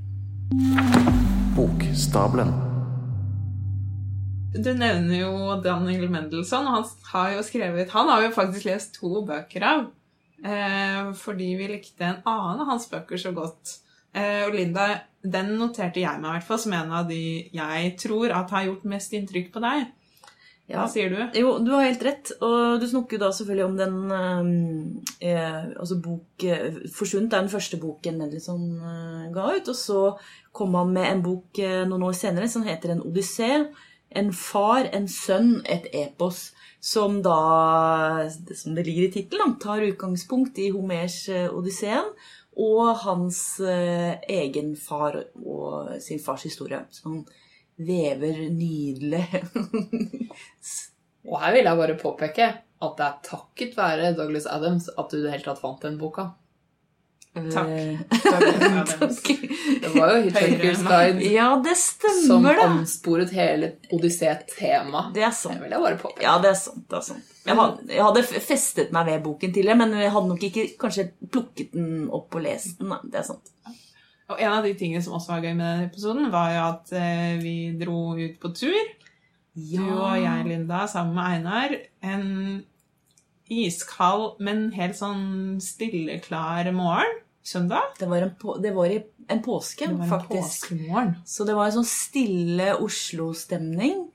Bokstablen. 1.56 2.52
Du 4.56 4.70
nevner 4.72 5.18
jo 5.20 5.56
Daniel 5.64 6.10
Mendelssohn, 6.12 6.68
og 6.68 6.76
han 6.76 6.86
har 7.12 7.32
jo 7.34 7.42
skrevet 7.44 7.90
Han 7.92 8.08
har 8.08 8.22
jo 8.25 8.36
faktisk 8.36 8.68
lest 8.68 8.94
to 9.00 9.25
bøker 9.26 9.64
av. 9.64 9.88
Eh, 10.44 11.12
fordi 11.16 11.54
vi 11.56 11.72
likte 11.72 12.04
en 12.04 12.22
annen 12.28 12.62
av 12.64 12.72
hans 12.75 12.88
bøker 12.92 13.20
så 13.20 13.32
godt. 13.36 13.78
Eh, 14.16 14.42
og 14.46 14.56
Linda, 14.56 14.88
den 15.20 15.54
noterte 15.61 16.00
jeg 16.00 16.23
meg 16.23 16.30
i 16.30 16.38
hvert 16.38 16.49
fall 16.49 16.62
som 16.62 16.75
en 16.76 16.96
av 17.00 17.11
de 17.11 17.20
jeg 17.52 17.94
tror 18.00 18.32
at 18.32 18.52
har 18.54 18.68
gjort 18.70 18.88
mest 18.88 19.14
inntrykk 19.16 19.52
på 19.54 19.62
deg. 19.64 19.87
Hva 20.66 20.88
sier 20.90 21.12
du? 21.12 21.18
Jo, 21.38 21.52
du 21.62 21.68
har 21.76 21.85
helt 21.87 22.02
rett. 22.02 22.32
Og 22.42 22.80
du 22.82 22.87
snakker 22.90 23.20
da 23.23 23.28
selvfølgelig 23.35 23.66
om 23.68 23.76
den 23.78 23.99
eh, 24.16 25.28
eh, 25.30 25.68
altså 25.78 26.00
bok 26.02 26.42
eh, 26.42 26.80
'Forsvunnet' 26.90 27.37
er 27.37 27.44
den 27.44 27.52
første 27.52 27.78
boken 27.78 28.18
Mendelssohn 28.18 28.64
eh, 28.80 29.28
ga 29.35 29.46
ut. 29.54 29.70
Og 29.70 29.78
så 29.78 30.00
kom 30.56 30.75
han 30.75 30.90
med 30.96 31.06
en 31.11 31.23
bok 31.23 31.61
eh, 31.62 31.85
noen 31.87 32.08
år 32.08 32.16
senere 32.18 32.50
som 32.50 32.66
heter 32.66 32.96
'En 32.96 33.04
odyssé'. 33.06 33.68
En 34.16 34.32
far, 34.32 34.88
en 34.94 35.06
sønn, 35.08 35.61
et 35.66 35.87
epos. 35.92 36.50
Som 36.80 37.23
da, 37.23 38.28
som 38.54 38.75
det 38.75 38.87
ligger 38.87 39.06
i 39.06 39.12
tittelen, 39.12 39.56
tar 39.58 39.87
utgangspunkt 39.87 40.58
i 40.58 40.70
Homers 40.70 41.28
'Odysseen' 41.28 42.11
og 42.56 42.96
hans 43.02 43.40
eh, 43.60 44.16
egen 44.32 44.72
far 44.80 45.18
og 45.44 45.96
sin 46.02 46.20
fars 46.22 46.46
historie. 46.48 46.80
Så 46.90 47.10
han 47.10 47.25
vever 47.76 48.46
nydelig 48.48 49.26
Og 51.26 51.40
her 51.42 51.52
vil 51.52 51.66
jeg 51.66 51.80
bare 51.80 51.98
påpeke 52.00 52.46
at 52.86 52.98
det 52.98 53.06
er 53.06 53.22
takket 53.26 53.76
være 53.76 54.12
Douglas 54.16 54.46
Adams 54.48 54.86
at 54.92 55.10
du 55.10 55.18
i 55.18 55.25
det 55.25 55.32
hele 55.32 55.46
tatt 55.48 55.60
fant 55.60 55.82
den 55.82 55.98
boka. 56.00 56.28
Takk. 57.52 57.69
Eh, 57.69 57.99
Takk. 58.90 59.28
Det 59.83 59.90
var 59.95 60.12
jo 60.14 60.21
Hitchhiker's 60.26 60.83
Guide 60.87 61.31
Ja, 61.35 61.49
det 61.62 61.75
som 61.76 62.14
stemmer, 62.23 62.57
det. 62.57 62.66
ansporet 62.71 63.33
hele 63.37 63.73
Odyssé-temaet. 63.93 65.12
Det 65.14 65.23
er 65.25 65.31
Det 65.31 65.38
sant. 65.38 65.61
vil 65.62 65.75
jeg 65.76 65.83
bare 65.85 65.99
påpeke. 66.00 66.23
Ja, 66.25 66.37
det 66.43 66.50
er 66.55 66.59
sant. 66.61 66.85
det 66.90 66.97
er 67.00 67.05
sant. 67.11 67.33
Jeg 67.47 67.55
hadde, 67.61 67.85
jeg 67.95 68.02
hadde 68.02 68.23
festet 68.43 68.93
meg 68.97 69.07
ved 69.07 69.21
boken 69.26 69.52
tidligere, 69.55 69.78
men 69.78 69.93
jeg 70.00 70.11
hadde 70.16 70.28
nok 70.33 70.47
ikke 70.49 70.64
kanskje 70.81 71.05
plukket 71.31 71.73
den 71.76 72.07
opp 72.11 72.35
og 72.35 72.43
lest 72.47 72.81
den. 72.81 72.95
Det 73.12 73.21
er 73.21 73.26
sant. 73.28 73.52
Og 74.33 74.40
en 74.43 74.50
av 74.57 74.64
de 74.66 74.73
tingene 74.75 75.05
som 75.05 75.14
også 75.14 75.37
var 75.37 75.45
gøy 75.45 75.52
med 75.55 75.66
denne 75.69 75.87
episoden, 75.90 76.31
var 76.33 76.49
jo 76.57 76.62
at 76.73 76.95
eh, 76.99 77.37
vi 77.38 77.52
dro 77.78 77.99
ut 78.19 78.40
på 78.43 78.50
tur. 78.59 78.81
Du 79.55 79.78
og 79.85 80.16
jeg, 80.19 80.49
Linda, 80.49 80.83
sammen 80.90 81.14
med 81.14 81.37
Einar. 81.37 81.76
En 82.02 82.25
iskald, 83.49 84.40
men 84.43 84.73
helt 84.75 84.99
sånn 84.99 85.61
stilleklar 85.62 86.66
morgen. 86.75 87.21
Søndag. 87.47 87.93
Det 87.99 88.09
var 88.11 88.25
en, 88.26 88.35
på, 88.41 88.57
det 88.62 88.73
var 88.75 88.91
i 88.91 88.99
en 89.31 89.43
påske, 89.43 89.87
Det 89.87 89.95
var 89.95 90.05
en 90.05 90.11
faktisk. 90.11 90.67
påskemorgen. 90.67 91.15
Så 91.26 91.47
det 91.47 91.55
var 91.55 91.71
en 91.71 91.76
sånn 91.79 91.88
stille 91.88 92.73
Oslo-stemning. 92.83 94.07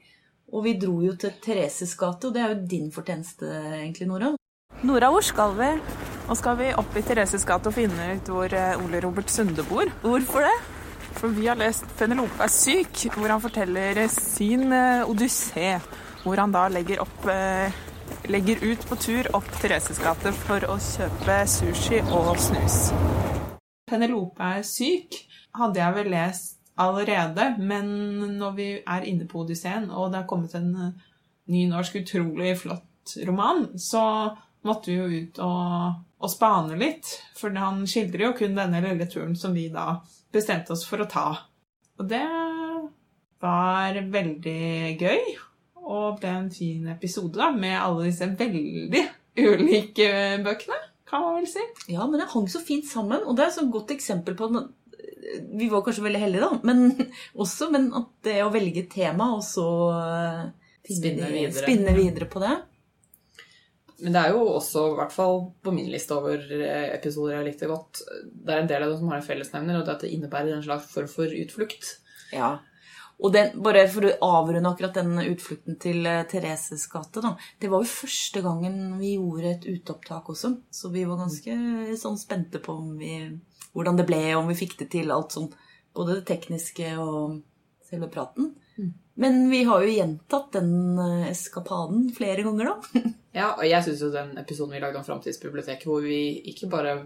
Og 0.52 0.66
vi 0.66 0.74
dro 0.76 0.98
jo 1.00 1.14
til 1.16 1.32
Thereses 1.44 1.94
gate, 1.96 2.28
og 2.28 2.36
det 2.36 2.42
er 2.44 2.52
jo 2.52 2.66
din 2.74 2.90
fortjeneste, 2.92 3.48
egentlig, 3.80 4.10
Nora. 4.10 4.34
Nora, 4.84 5.12
hvor 5.14 5.24
skal 5.24 5.56
vi? 5.56 5.70
Nå 6.28 6.36
skal 6.36 6.58
vi 6.60 6.74
opp 6.76 6.98
i 7.00 7.04
Thereses 7.08 7.46
gate 7.48 7.72
og 7.72 7.76
finne 7.76 8.10
ut 8.18 8.32
hvor 8.34 8.52
eh, 8.52 8.84
Ole 8.84 9.00
Robert 9.04 9.32
Sunde 9.32 9.64
bor. 9.70 9.88
Hvorfor 10.04 10.44
det? 10.48 10.56
For 11.22 11.32
vi 11.36 11.48
har 11.48 11.60
lest 11.60 11.88
'Penelope 12.00 12.44
er 12.44 12.52
syk', 12.52 13.08
hvor 13.16 13.30
han 13.32 13.42
forteller 13.44 14.08
sin 14.12 14.72
eh, 14.74 15.08
odyssé. 15.08 15.80
Hvor 16.24 16.40
han 16.40 16.52
da 16.52 16.68
legger, 16.68 17.02
opp, 17.02 17.26
eh, 17.32 17.72
legger 18.32 18.64
ut 18.64 18.84
på 18.90 18.98
tur 19.02 19.28
opp 19.38 19.48
Thereses 19.62 20.00
gate 20.02 20.34
for 20.44 20.64
å 20.70 20.78
kjøpe 20.82 21.38
sushi 21.50 22.02
og 22.14 22.34
snus. 22.42 22.78
Penelope 23.90 24.54
er 24.58 24.66
syk, 24.68 25.18
hadde 25.58 25.82
jeg 25.82 25.98
vel 25.98 26.12
lest 26.14 26.60
allerede, 26.82 27.50
men 27.60 27.90
når 28.40 28.56
vi 28.58 28.70
er 28.80 29.08
inne 29.10 29.28
på 29.30 29.44
Odysseen, 29.44 29.90
og 29.90 30.12
det 30.12 30.22
har 30.22 30.30
kommet 30.30 30.56
en 30.58 30.72
ny 31.52 31.66
norsk 31.70 32.00
utrolig 32.02 32.56
flott 32.62 33.18
roman, 33.28 33.68
så 33.80 34.04
måtte 34.68 34.92
vi 34.92 34.98
jo 34.98 35.08
ut 35.10 35.42
og, 35.44 36.02
og 36.22 36.32
spane 36.32 36.78
litt, 36.80 37.10
for 37.38 37.54
han 37.58 37.84
skildrer 37.90 38.30
jo 38.30 38.34
kun 38.38 38.58
denne 38.58 38.84
lille 38.86 39.08
turen 39.10 39.36
som 39.38 39.56
vi 39.58 39.68
da 39.74 39.96
bestemte 40.32 40.76
oss 40.76 40.86
for 40.88 41.04
å 41.04 41.10
ta. 41.12 41.28
Og 42.00 42.08
det 42.10 42.26
var 43.42 43.98
veldig 44.14 44.98
gøy, 45.02 45.34
og 45.82 46.20
ble 46.22 46.32
en 46.36 46.52
fin 46.54 46.88
episode 46.94 47.40
da, 47.40 47.50
med 47.56 47.78
alle 47.80 48.08
disse 48.10 48.28
veldig 48.28 49.04
ulike 49.42 50.10
bøkene, 50.46 50.80
kan 51.10 51.26
man 51.26 51.40
vel 51.40 51.50
si. 51.50 51.64
Ja, 51.92 52.06
men 52.08 52.22
det 52.22 52.30
hang 52.32 52.48
så 52.52 52.62
fint 52.64 52.88
sammen, 52.88 53.24
og 53.26 53.36
det 53.36 53.46
er 53.46 53.52
et 53.52 53.58
så 53.58 53.68
godt 53.72 53.92
eksempel 53.96 54.38
på 54.40 54.48
at 54.52 54.70
vi 55.52 55.70
var 55.70 55.84
kanskje 55.86 56.04
veldig 56.06 56.22
heldige, 56.22 56.48
da, 56.48 56.60
men 56.68 57.12
også 57.44 57.70
men 57.74 57.92
at 57.98 58.10
det 58.26 58.40
å 58.44 58.52
velge 58.54 58.88
tema 58.92 59.32
og 59.36 59.46
så 59.46 59.68
eh, 59.96 60.44
Spinne 60.82 61.30
videre. 61.30 61.62
spinne 61.62 61.92
videre 61.94 62.26
på 62.26 62.42
det 62.42 62.56
Men 64.02 64.16
det 64.16 64.22
er 64.24 64.32
jo 64.34 64.48
også, 64.58 64.88
i 64.90 64.96
hvert 64.98 65.14
fall 65.14 65.38
på 65.62 65.74
min 65.76 65.92
liste 65.94 66.18
over 66.18 66.42
eh, 66.58 66.90
episoder 66.96 67.38
jeg 67.38 67.52
likte 67.52 67.70
godt, 67.70 68.02
det 68.32 68.56
er 68.56 68.64
en 68.64 68.72
del 68.72 68.88
av 68.88 68.94
dem 68.94 69.04
som 69.04 69.14
har 69.14 69.22
en 69.22 69.28
fellesnevner, 69.28 69.78
og 69.78 69.86
det 69.86 69.94
er 69.94 70.00
at 70.00 70.06
det 70.08 70.14
innebærer 70.16 70.56
en 70.58 70.66
slags 70.66 70.90
form 70.92 71.12
for 71.12 71.38
utflukt. 71.44 71.94
Ja. 72.34 72.56
Og 73.22 73.34
den, 73.36 73.52
bare 73.62 73.84
for 73.92 74.08
å 74.08 74.32
avrunde 74.40 74.70
akkurat 74.72 74.98
den 74.98 75.20
utflukten 75.22 75.78
til 75.82 76.08
eh, 76.10 76.24
Thereses 76.30 76.88
gate, 76.90 77.22
da. 77.22 77.36
Det 77.62 77.70
var 77.70 77.84
jo 77.84 77.92
første 77.92 78.42
gangen 78.42 78.98
vi 79.02 79.14
gjorde 79.14 79.52
et 79.52 79.68
uteopptak 79.70 80.32
også, 80.34 80.56
så 80.74 80.90
vi 80.94 81.06
var 81.06 81.22
ganske 81.22 81.58
sånn 82.02 82.18
spente 82.18 82.64
på 82.64 82.78
vi, 82.98 83.14
hvordan 83.76 84.02
det 84.02 84.08
ble, 84.10 84.24
om 84.40 84.50
vi 84.50 84.58
fikk 84.64 84.80
det 84.82 84.90
til, 84.96 85.14
alt 85.14 85.38
sånn. 85.38 85.52
Både 85.94 86.18
det 86.18 86.26
tekniske 86.32 86.96
og 87.04 87.42
selve 87.86 88.10
praten. 88.10 88.56
Men 89.22 89.50
vi 89.52 89.64
har 89.64 89.84
jo 89.84 89.92
gjentatt 89.94 90.54
den 90.56 91.00
eh, 91.00 91.32
eskapaden 91.32 92.08
flere 92.16 92.46
ganger, 92.48 92.72
da. 92.72 93.02
Ja, 93.32 93.54
og 93.54 93.64
jeg 93.64 93.86
syns 93.86 94.02
jo 94.04 94.10
den 94.12 94.34
episoden 94.42 94.74
vi 94.76 94.82
lagde 94.84 95.00
om 95.00 95.06
Framtidsbiblioteket, 95.08 95.86
hvor 95.88 96.02
vi 96.04 96.42
ikke 96.52 96.68
bare 96.72 96.98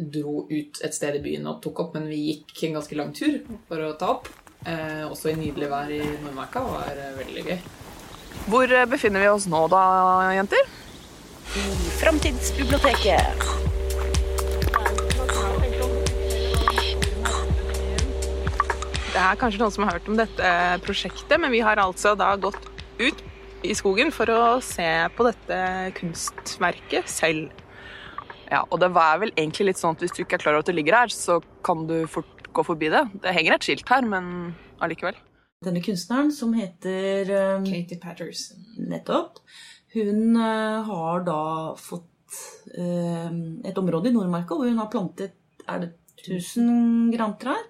dro 0.00 0.46
ut 0.48 0.78
et 0.80 0.94
sted 0.96 1.18
i 1.18 1.20
byen 1.20 1.48
og 1.50 1.58
tok 1.60 1.82
opp, 1.82 1.98
men 1.98 2.06
vi 2.08 2.20
gikk 2.30 2.62
en 2.64 2.78
ganske 2.78 2.96
lang 2.96 3.10
tur 3.12 3.34
for 3.68 3.84
å 3.84 3.90
ta 4.00 4.14
opp, 4.14 4.30
eh, 4.66 5.04
også 5.06 5.32
i 5.32 5.38
nydelig 5.38 5.70
vær 5.70 5.92
i 5.92 6.00
Nordmarka, 6.22 6.62
var 6.64 6.96
eh, 6.96 7.16
veldig 7.20 7.44
gøy. 7.46 7.58
Hvor 8.50 8.74
eh, 8.74 8.86
befinner 8.90 9.24
vi 9.24 9.30
oss 9.32 9.48
nå 9.50 9.64
da, 9.72 9.82
jenter? 10.36 10.68
Framtidsbiblioteket. 12.00 13.46
Det 19.10 19.18
er 19.18 19.38
kanskje 19.40 19.58
noen 19.60 19.74
som 19.74 19.84
har 19.84 19.98
hørt 19.98 20.08
om 20.08 20.18
dette 20.20 20.52
prosjektet, 20.84 21.34
men 21.42 21.50
vi 21.52 21.64
har 21.66 21.80
altså 21.82 22.14
da 22.18 22.30
gått 22.38 22.62
ut 23.00 23.24
i 23.66 23.74
skogen 23.76 24.12
for 24.14 24.30
å 24.32 24.42
se 24.64 24.86
på 25.16 25.26
dette 25.26 25.58
kunstverket 25.98 27.10
selv. 27.10 27.50
Ja, 28.50 28.64
og 28.66 28.80
det 28.82 28.90
var 28.94 29.18
vel 29.22 29.34
egentlig 29.36 29.70
litt 29.70 29.80
sånn 29.80 29.94
at 29.94 30.04
hvis 30.04 30.14
du 30.16 30.22
ikke 30.24 30.38
er 30.38 30.44
klar 30.44 30.56
over 30.56 30.64
at 30.64 30.70
det 30.70 30.78
ligger 30.78 30.96
her, 31.02 31.12
så 31.12 31.38
kan 31.66 31.84
du 31.90 32.02
fort 32.10 32.39
gå 32.54 32.64
forbi 32.66 32.90
det. 32.92 33.02
Det 33.22 33.34
henger 33.36 33.56
et 33.56 33.66
skilt 33.66 33.90
her, 33.90 34.06
men 34.06 34.54
allikevel. 34.82 35.18
Denne 35.64 35.82
kunstneren, 35.84 36.30
som 36.32 36.54
heter 36.56 37.28
um, 37.58 37.66
Katie 37.68 38.00
Patterson. 38.00 38.62
Nettopp. 38.88 39.42
Hun 39.92 40.36
uh, 40.38 40.86
har 40.86 41.24
da 41.26 41.40
fått 41.76 42.38
uh, 42.78 43.32
et 43.66 43.80
område 43.80 44.08
i 44.08 44.14
Nordmarka 44.14 44.56
hvor 44.56 44.70
hun 44.70 44.80
har 44.80 44.88
plantet 44.92 45.36
er 45.68 45.82
det 45.82 45.90
1000 46.22 47.10
grantrær, 47.12 47.60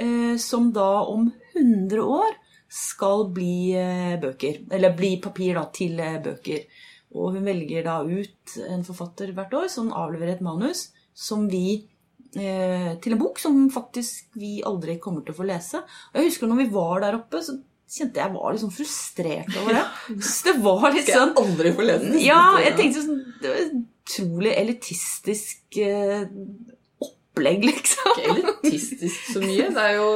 uh, 0.00 0.34
som 0.40 0.72
da 0.74 1.04
om 1.12 1.28
100 1.52 2.02
år 2.02 2.34
skal 2.72 3.28
bli 3.36 3.76
bøker. 4.18 4.64
Eller 4.72 4.96
bli 4.96 5.14
papir 5.22 5.58
da, 5.60 5.66
til 5.70 6.00
bøker. 6.24 6.66
Og 7.12 7.36
hun 7.36 7.44
velger 7.44 7.84
da 7.84 8.00
ut 8.02 8.56
en 8.66 8.82
forfatter 8.86 9.34
hvert 9.36 9.52
år 9.54 9.70
som 9.70 9.92
avleverer 9.92 10.38
et 10.38 10.44
manus 10.44 10.86
som 11.12 11.44
vi 11.52 11.82
til 12.32 13.12
en 13.12 13.20
bok 13.20 13.38
som 13.42 13.58
faktisk 13.72 14.30
vi 14.40 14.54
aldri 14.64 14.96
kommer 15.02 15.20
til 15.26 15.34
å 15.34 15.38
få 15.42 15.44
lese. 15.48 15.82
Og 16.12 16.18
jeg 16.20 16.30
husker 16.30 16.48
når 16.48 16.62
vi 16.62 16.68
var 16.72 17.02
der 17.04 17.18
oppe, 17.18 17.42
så 17.44 17.58
kjente 17.92 18.22
jeg 18.22 18.32
var 18.32 18.54
litt 18.54 18.62
sånn 18.62 18.72
frustrert 18.72 19.56
over 19.60 19.76
det. 19.76 19.82
Så 20.24 20.46
det 20.48 20.54
var 20.64 20.86
litt 20.94 21.04
Skal 21.10 21.18
sånn 21.18 21.34
jeg 21.34 21.42
aldri 21.44 21.72
få 21.76 21.84
lese 21.84 22.06
den? 22.08 22.20
Ja, 22.24 22.38
jeg 22.64 22.72
tenkte 22.78 23.02
sånn 23.04 23.18
Det 23.42 23.50
var 23.52 23.66
utrolig 23.82 24.54
elitistisk 24.62 25.76
eh, 25.84 26.22
opplegg, 27.04 27.66
liksom. 27.68 28.14
Ikke 28.16 28.38
elitistisk 28.38 29.28
så 29.34 29.42
mye. 29.44 29.68
Det 29.76 29.84
er 29.90 29.98
jo 29.98 30.08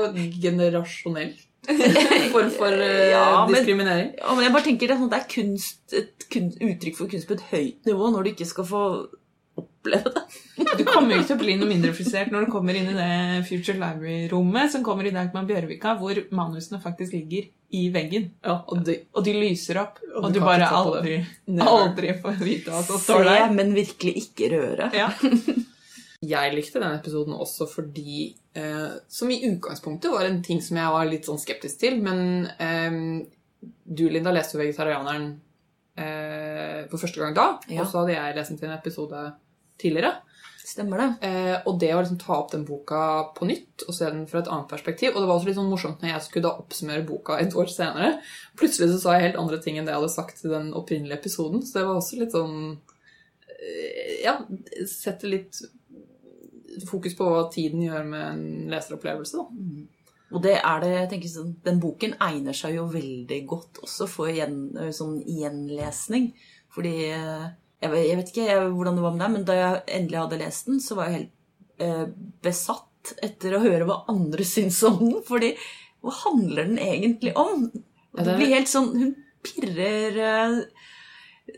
generasjonelt. 0.46 1.42
Form 2.32 2.50
for 2.54 2.73
eh, 2.78 3.11
Ja, 3.12 3.44
men- 3.44 3.56
diskriminering. 3.58 4.11
Ja, 4.23 4.32
men 4.38 4.44
jeg 4.46 4.54
bare 4.56 4.66
tenker 4.70 4.87
det 4.88 4.96
er, 4.96 5.00
sånn, 5.02 5.12
det 5.12 5.20
er 5.20 5.30
kunst, 5.37 5.80
et 6.00 6.26
kunst, 6.32 6.61
uttrykk 6.62 6.96
for 7.00 7.11
kunst 7.12 7.28
på 7.28 7.37
et 7.37 7.46
høyt 7.52 7.88
nivå 7.90 8.08
når 8.14 8.25
du 8.25 8.32
ikke 8.32 8.46
skal 8.49 8.68
få 8.73 8.82
oppleve 9.61 10.13
det. 10.15 10.23
Du 10.79 10.85
kommer 10.89 11.15
jo 11.15 11.21
ikke 11.21 11.29
til 11.29 11.37
å 11.37 11.43
bli 11.43 11.55
noe 11.61 11.69
mindre 11.69 11.93
frisert 11.97 12.33
når 12.33 12.47
du 12.47 12.53
kommer 12.53 12.77
inn 12.77 12.89
i 12.91 12.97
det 12.97 13.45
Future 13.49 13.77
Library-rommet 13.81 14.73
som 14.73 14.85
kommer 14.87 15.09
i 15.09 15.13
dag 15.15 15.35
med 15.37 15.49
Bjørvika, 15.51 15.95
hvor 16.01 16.19
manusene 16.37 16.81
faktisk 16.83 17.15
ligger 17.17 17.47
i 17.77 17.87
veggen. 17.95 18.29
Ja, 18.47 18.59
og 18.71 18.85
de, 18.87 18.99
Og 19.13 19.25
de 19.27 19.35
lyser 19.37 19.81
opp, 19.83 20.01
Og 20.15 20.29
og 20.29 20.35
du 20.35 20.39
du 20.39 20.45
bare 20.45 20.69
aldri, 20.71 21.17
aldri 21.61 22.13
får 22.23 22.43
vite 22.43 22.73
hva 22.75 22.83
som 22.87 23.01
står 23.03 23.25
der. 23.27 23.47
men 23.55 23.75
virkelig 23.77 24.15
ikke 24.23 24.51
røre. 24.55 24.91
Ja. 24.97 25.09
jeg 26.35 26.55
likte 26.57 26.81
den 26.81 26.97
episoden 26.97 27.37
også 27.37 27.67
fordi 27.69 28.35
eh, 28.57 28.93
Som 29.09 29.31
i 29.31 29.43
utgangspunktet 29.51 30.13
var 30.13 30.29
en 30.29 30.43
ting 30.43 30.63
som 30.65 30.79
jeg 30.81 30.95
var 30.95 31.11
litt 31.11 31.29
sånn 31.29 31.43
skeptisk 31.43 31.83
til, 31.83 31.99
men 32.03 32.47
eh, 32.59 33.27
du, 33.85 34.09
Linda, 34.09 34.33
leste 34.35 34.57
jo 34.57 34.63
'Vegetarianeren' 34.63 35.35
eh, 35.97 36.87
for 36.91 37.03
første 37.03 37.21
gang 37.21 37.35
da. 37.37 37.49
Ja. 37.69 37.83
Og 37.83 37.91
så 37.91 38.03
hadde 38.03 38.17
jeg 38.17 38.37
lest 38.37 38.55
den 38.55 38.61
til 38.61 38.71
en 38.71 38.79
episode 38.79 39.27
tidligere. 39.80 40.14
Stemmer 40.66 40.99
det. 40.99 41.28
Eh, 41.28 41.56
og 41.68 41.78
det 41.78 41.92
å 41.95 42.00
liksom 42.00 42.18
ta 42.18 42.40
opp 42.40 42.50
den 42.50 42.64
boka 42.66 43.00
på 43.37 43.47
nytt 43.47 43.85
og 43.87 43.95
se 43.95 44.09
den 44.11 44.25
fra 44.26 44.40
et 44.42 44.49
annet 44.50 44.66
perspektiv 44.66 45.14
Og 45.14 45.23
det 45.23 45.28
var 45.28 45.37
også 45.37 45.47
litt 45.47 45.59
sånn 45.61 45.71
morsomt 45.71 46.00
når 46.02 46.11
jeg 46.11 46.25
skulle 46.25 46.49
da 46.49 46.59
oppsummere 46.59 47.06
boka 47.06 47.37
et 47.38 47.54
år 47.54 47.71
senere. 47.71 48.16
Plutselig 48.59 48.90
så 48.90 48.99
sa 49.04 49.14
jeg 49.14 49.28
helt 49.28 49.38
andre 49.40 49.61
ting 49.62 49.78
enn 49.78 49.87
det 49.87 49.95
jeg 49.95 50.02
hadde 50.02 50.16
sagt 50.16 50.42
i 50.42 50.50
den 50.50 50.73
opprinnelige 50.75 51.21
episoden. 51.21 51.62
Så 51.62 51.78
det 51.78 51.85
var 51.87 52.00
også 52.00 52.18
litt 52.18 52.35
sånn 52.35 52.56
eh, 53.54 54.16
Ja, 54.25 54.40
setter 54.90 55.30
litt 55.37 55.61
fokus 56.90 57.14
på 57.16 57.28
hva 57.30 57.47
tiden 57.52 57.85
gjør 57.87 58.09
med 58.11 58.25
en 58.26 58.73
leseropplevelse, 58.73 59.38
da. 59.38 59.87
Og 60.35 60.42
det 60.42 60.56
er 60.59 60.83
det, 60.83 60.90
jeg 60.90 61.11
tenker 61.12 61.30
sånn, 61.30 61.52
Den 61.64 61.78
boken 61.80 62.16
egner 62.26 62.56
seg 62.59 62.75
jo 62.76 62.88
veldig 62.90 63.38
godt 63.49 63.78
også 63.87 64.09
for 64.11 64.35
gjen, 64.35 64.75
sånn 64.92 65.21
gjenlesning. 65.23 66.33
Fordi 66.75 66.97
eh, 67.14 67.47
jeg, 67.83 67.90
vet- 67.92 68.06
jeg 68.09 68.16
vet 68.21 68.30
ikke 68.33 68.47
jeg, 68.49 68.68
hvordan 68.73 68.97
det 68.99 69.04
var 69.04 69.14
med 69.16 69.23
deg, 69.26 69.33
men 69.37 69.45
da 69.49 69.56
jeg 69.59 69.83
endelig 69.99 70.21
hadde 70.23 70.38
lest 70.40 70.71
den, 70.71 70.80
så 70.80 70.97
var 70.99 71.11
jeg 71.11 71.18
helt 71.18 71.85
eh, 71.85 72.06
besatt 72.47 73.12
etter 73.23 73.54
å 73.59 73.62
høre 73.62 73.85
hva 73.88 74.00
andre 74.12 74.45
syns 74.54 74.80
om 74.88 74.99
den. 75.02 75.21
Fordi 75.28 75.52
hva 76.02 76.14
handler 76.25 76.68
den 76.71 76.78
egentlig 76.83 77.35
om? 77.38 77.68
Og 78.16 78.25
det 78.25 78.37
blir 78.38 78.54
helt 78.54 78.71
sånn 78.71 78.92
Hun 78.97 79.11
pirrer 79.45 80.14
eh, 80.25 80.54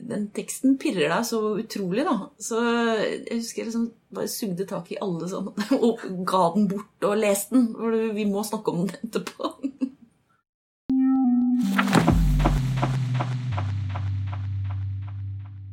Den 0.08 0.25
teksten 0.34 0.75
pirrer 0.82 1.08
deg 1.12 1.25
så 1.28 1.38
utrolig, 1.62 2.02
da. 2.08 2.16
Så 2.42 2.58
jeg 2.60 3.38
husker 3.38 3.62
jeg 3.62 3.68
liksom 3.70 3.87
bare 4.14 4.28
sugde 4.32 4.66
tak 4.68 4.90
i 4.92 4.98
alle 5.04 5.28
sånn 5.30 5.48
og 5.78 6.02
ga 6.28 6.42
den 6.56 6.66
bort 6.72 7.06
og 7.08 7.16
leste 7.22 7.54
den. 7.56 7.70
For 7.78 7.96
vi 8.18 8.26
må 8.28 8.42
snakke 8.48 8.75
om 8.75 8.84
den 8.90 8.98
etterpå. 9.08 9.52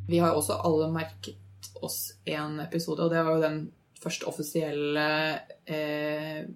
Vi 0.06 0.20
har 0.22 0.32
jo 0.32 0.40
også 0.40 0.60
alle 0.66 0.88
merket 0.94 1.72
oss 1.82 2.14
en 2.24 2.60
episode, 2.62 3.04
og 3.04 3.12
det 3.12 3.24
var 3.26 3.36
jo 3.36 3.42
den 3.42 3.58
første 4.00 4.28
offisielle 4.30 5.06
eh, 5.66 6.46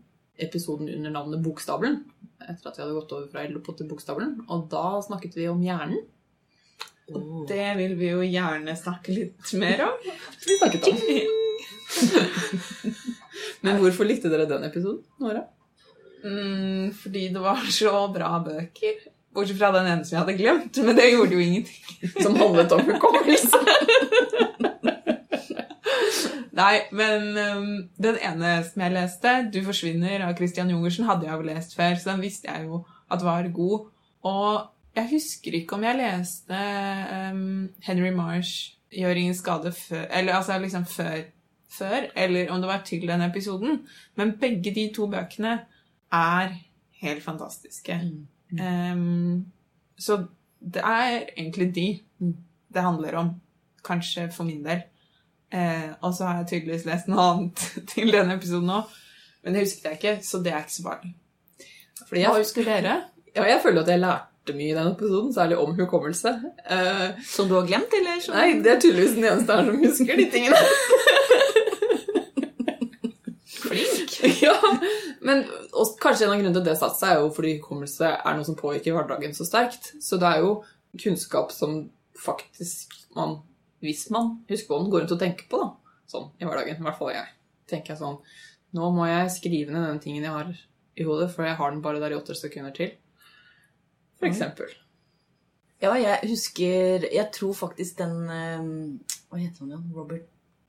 episoden 0.41 0.89
under 0.93 1.11
navnet 1.15 1.43
Bokstabelen. 1.45 2.01
Etter 2.41 2.71
at 2.71 2.79
vi 2.79 2.83
hadde 2.85 2.97
gått 2.97 3.13
over 3.17 3.29
fra 3.33 3.43
Eldopod 3.45 3.77
til 3.81 3.89
Bokstabelen. 3.91 4.33
Og 4.49 4.59
da 4.73 4.85
snakket 5.05 5.37
vi 5.39 5.49
om 5.51 5.61
hjernen. 5.65 6.01
og 7.11 7.47
Det 7.51 7.69
vil 7.81 7.95
vi 7.99 8.07
jo 8.13 8.21
gjerne 8.25 8.77
snakke 8.79 9.17
litt 9.17 9.53
mer 9.61 9.79
om. 9.89 9.97
Vi 10.47 10.59
snakket 10.61 10.89
om. 10.89 10.97
Men 13.67 13.81
hvorfor 13.83 14.05
likte 14.07 14.31
dere 14.33 14.47
den 14.49 14.65
episoden, 14.65 15.03
Nora? 15.21 15.43
Mm, 16.25 16.93
fordi 16.97 17.29
det 17.35 17.43
var 17.43 17.57
så 17.73 18.09
bra 18.13 18.39
bøker. 18.45 18.95
Bortsett 19.35 19.59
fra 19.61 19.71
den 19.75 19.87
ene 19.87 20.05
som 20.05 20.17
jeg 20.17 20.25
hadde 20.25 20.39
glemt, 20.39 20.81
men 20.85 20.97
det 20.99 21.11
gjorde 21.13 21.37
jo 21.37 21.43
ingenting. 21.45 21.85
Som 22.25 22.37
handlet 22.41 22.73
om 22.75 22.81
hukommelse. 22.83 23.61
Nei, 26.61 26.81
men 26.93 27.29
um, 27.39 27.69
den 28.03 28.19
ene 28.27 28.57
som 28.67 28.83
jeg 28.83 28.93
leste, 28.93 29.31
'Du 29.53 29.63
forsvinner' 29.65 30.27
av 30.27 30.35
Christian 30.37 30.71
Jungersen, 30.73 31.07
hadde 31.09 31.29
jeg 31.29 31.39
jo 31.39 31.47
lest 31.47 31.77
før, 31.77 31.95
så 31.95 32.11
den 32.11 32.25
visste 32.25 32.51
jeg 32.51 32.67
jo 32.67 32.83
at 33.11 33.25
var 33.25 33.49
god. 33.55 33.87
Og 34.29 34.67
jeg 34.97 35.09
husker 35.13 35.57
ikke 35.57 35.79
om 35.79 35.87
jeg 35.87 36.01
leste 36.01 36.59
um, 37.31 37.71
Henry 37.87 38.11
Marsh 38.11 38.77
'Gjør 38.91 39.21
ingen 39.21 39.35
skade' 39.35 39.71
før 39.71 40.07
Eller 40.11 40.35
altså 40.35 40.59
liksom 40.59 40.85
før, 40.85 41.23
før, 41.71 42.11
eller 42.17 42.51
om 42.51 42.61
det 42.61 42.69
var 42.69 42.83
til 42.85 43.09
den 43.09 43.23
episoden. 43.23 43.87
Men 44.17 44.37
begge 44.41 44.75
de 44.75 44.91
to 44.95 45.07
bøkene 45.07 45.61
er 46.13 46.57
helt 47.01 47.23
fantastiske. 47.23 48.01
Um, 48.59 49.53
så 50.01 50.23
det 50.61 50.83
er 50.85 51.27
egentlig 51.37 51.69
de 51.75 51.89
det 52.71 52.81
handler 52.81 53.15
om, 53.15 53.31
kanskje 53.85 54.29
for 54.33 54.45
min 54.47 54.65
del. 54.65 54.83
Eh, 55.53 55.91
og 56.01 56.15
så 56.15 56.25
har 56.29 56.37
jeg 56.41 56.47
tydeligvis 56.51 56.87
lest 56.87 57.09
noe 57.11 57.27
annet 57.33 57.63
til 57.91 58.13
denne 58.15 58.37
episoden 58.39 58.71
òg. 58.71 58.99
Men 59.43 59.57
det 59.57 59.65
husket 59.65 59.89
jeg 59.89 59.99
ikke, 59.99 60.17
så 60.27 60.43
det 60.45 60.53
er 60.53 60.63
ikke 60.63 60.77
så 60.77 60.85
farlig. 60.87 61.15
Fordi 62.07 62.27
Hva 62.27 62.37
husker 62.37 62.69
dere? 62.69 62.99
ja, 63.37 63.47
jeg 63.49 63.63
føler 63.65 63.83
at 63.83 63.91
jeg 63.95 64.03
lærte 64.05 64.57
mye 64.57 64.71
i 64.71 64.77
den 64.77 64.93
episoden, 64.93 65.33
særlig 65.35 65.59
om 65.59 65.75
hukommelse. 65.81 66.35
Eh, 66.77 67.09
Som 67.27 67.49
du 67.49 67.57
har 67.59 67.67
glemt, 67.67 67.99
eller? 67.99 68.21
Som... 68.23 68.37
nei, 68.37 68.61
det 68.63 68.75
er 68.75 68.81
tydeligvis 68.85 69.17
den 69.19 69.27
eneste 69.33 69.57
her 69.57 69.67
som 69.67 69.83
husker 69.85 70.23
de 70.23 70.31
tingene. 70.37 70.63
Flink. 73.61 74.15
ja, 74.43 74.55
men 75.27 75.43
og 75.77 75.97
kanskje 76.01 76.27
en 76.27 76.33
av 76.33 76.39
grunnene 76.41 76.57
til 76.57 76.67
det 76.67 76.77
satte 76.81 76.97
seg, 76.97 77.13
er 77.13 77.25
jo 77.25 77.33
fordi 77.37 77.57
hukommelse 77.59 78.13
er 78.17 78.37
noe 78.37 78.47
som 78.47 78.57
påvirker 78.59 78.97
hverdagen 78.97 79.37
så 79.37 79.47
sterkt. 79.49 79.93
Så 80.01 80.19
det 80.21 80.29
er 80.31 80.45
jo 80.45 80.55
kunnskap 81.01 81.53
som 81.55 81.83
faktisk 82.21 82.97
man, 83.17 83.39
hvis 83.85 84.09
man 84.15 84.39
husker 84.49 84.73
på 84.73 84.81
den, 84.81 84.91
går 84.93 85.05
rundt 85.05 85.15
og 85.17 85.21
tenker 85.21 85.51
på, 85.51 85.61
da. 85.61 85.99
Sånn 86.11 86.31
i 86.41 86.49
hverdagen. 86.49 86.81
I 86.81 86.87
hvert 86.87 86.99
fall 86.99 87.13
jeg. 87.15 87.29
Tenker 87.71 87.95
jeg 87.95 88.03
sånn 88.03 88.19
Nå 88.75 88.89
må 88.95 89.07
jeg 89.09 89.33
skrive 89.35 89.75
ned 89.75 89.83
den 89.83 90.03
tingen 90.03 90.27
jeg 90.27 90.35
har 90.35 90.51
i 90.51 91.07
hodet, 91.07 91.31
for 91.35 91.47
jeg 91.47 91.59
har 91.59 91.73
den 91.73 91.83
bare 91.83 91.99
der 92.03 92.15
i 92.15 92.19
åtte 92.19 92.37
sekunder 92.39 92.75
til. 92.75 92.93
For 94.21 94.29
eksempel. 94.29 94.71
Ja, 95.81 95.95
jeg 95.97 96.29
husker 96.29 97.07
Jeg 97.09 97.27
tror 97.33 97.55
faktisk 97.57 97.97
den 98.03 98.17
eh, 98.29 98.67
Hva 99.31 99.39
heter 99.41 99.63
han 99.63 99.71
igjen? 99.71 99.87
Robert 99.97 100.27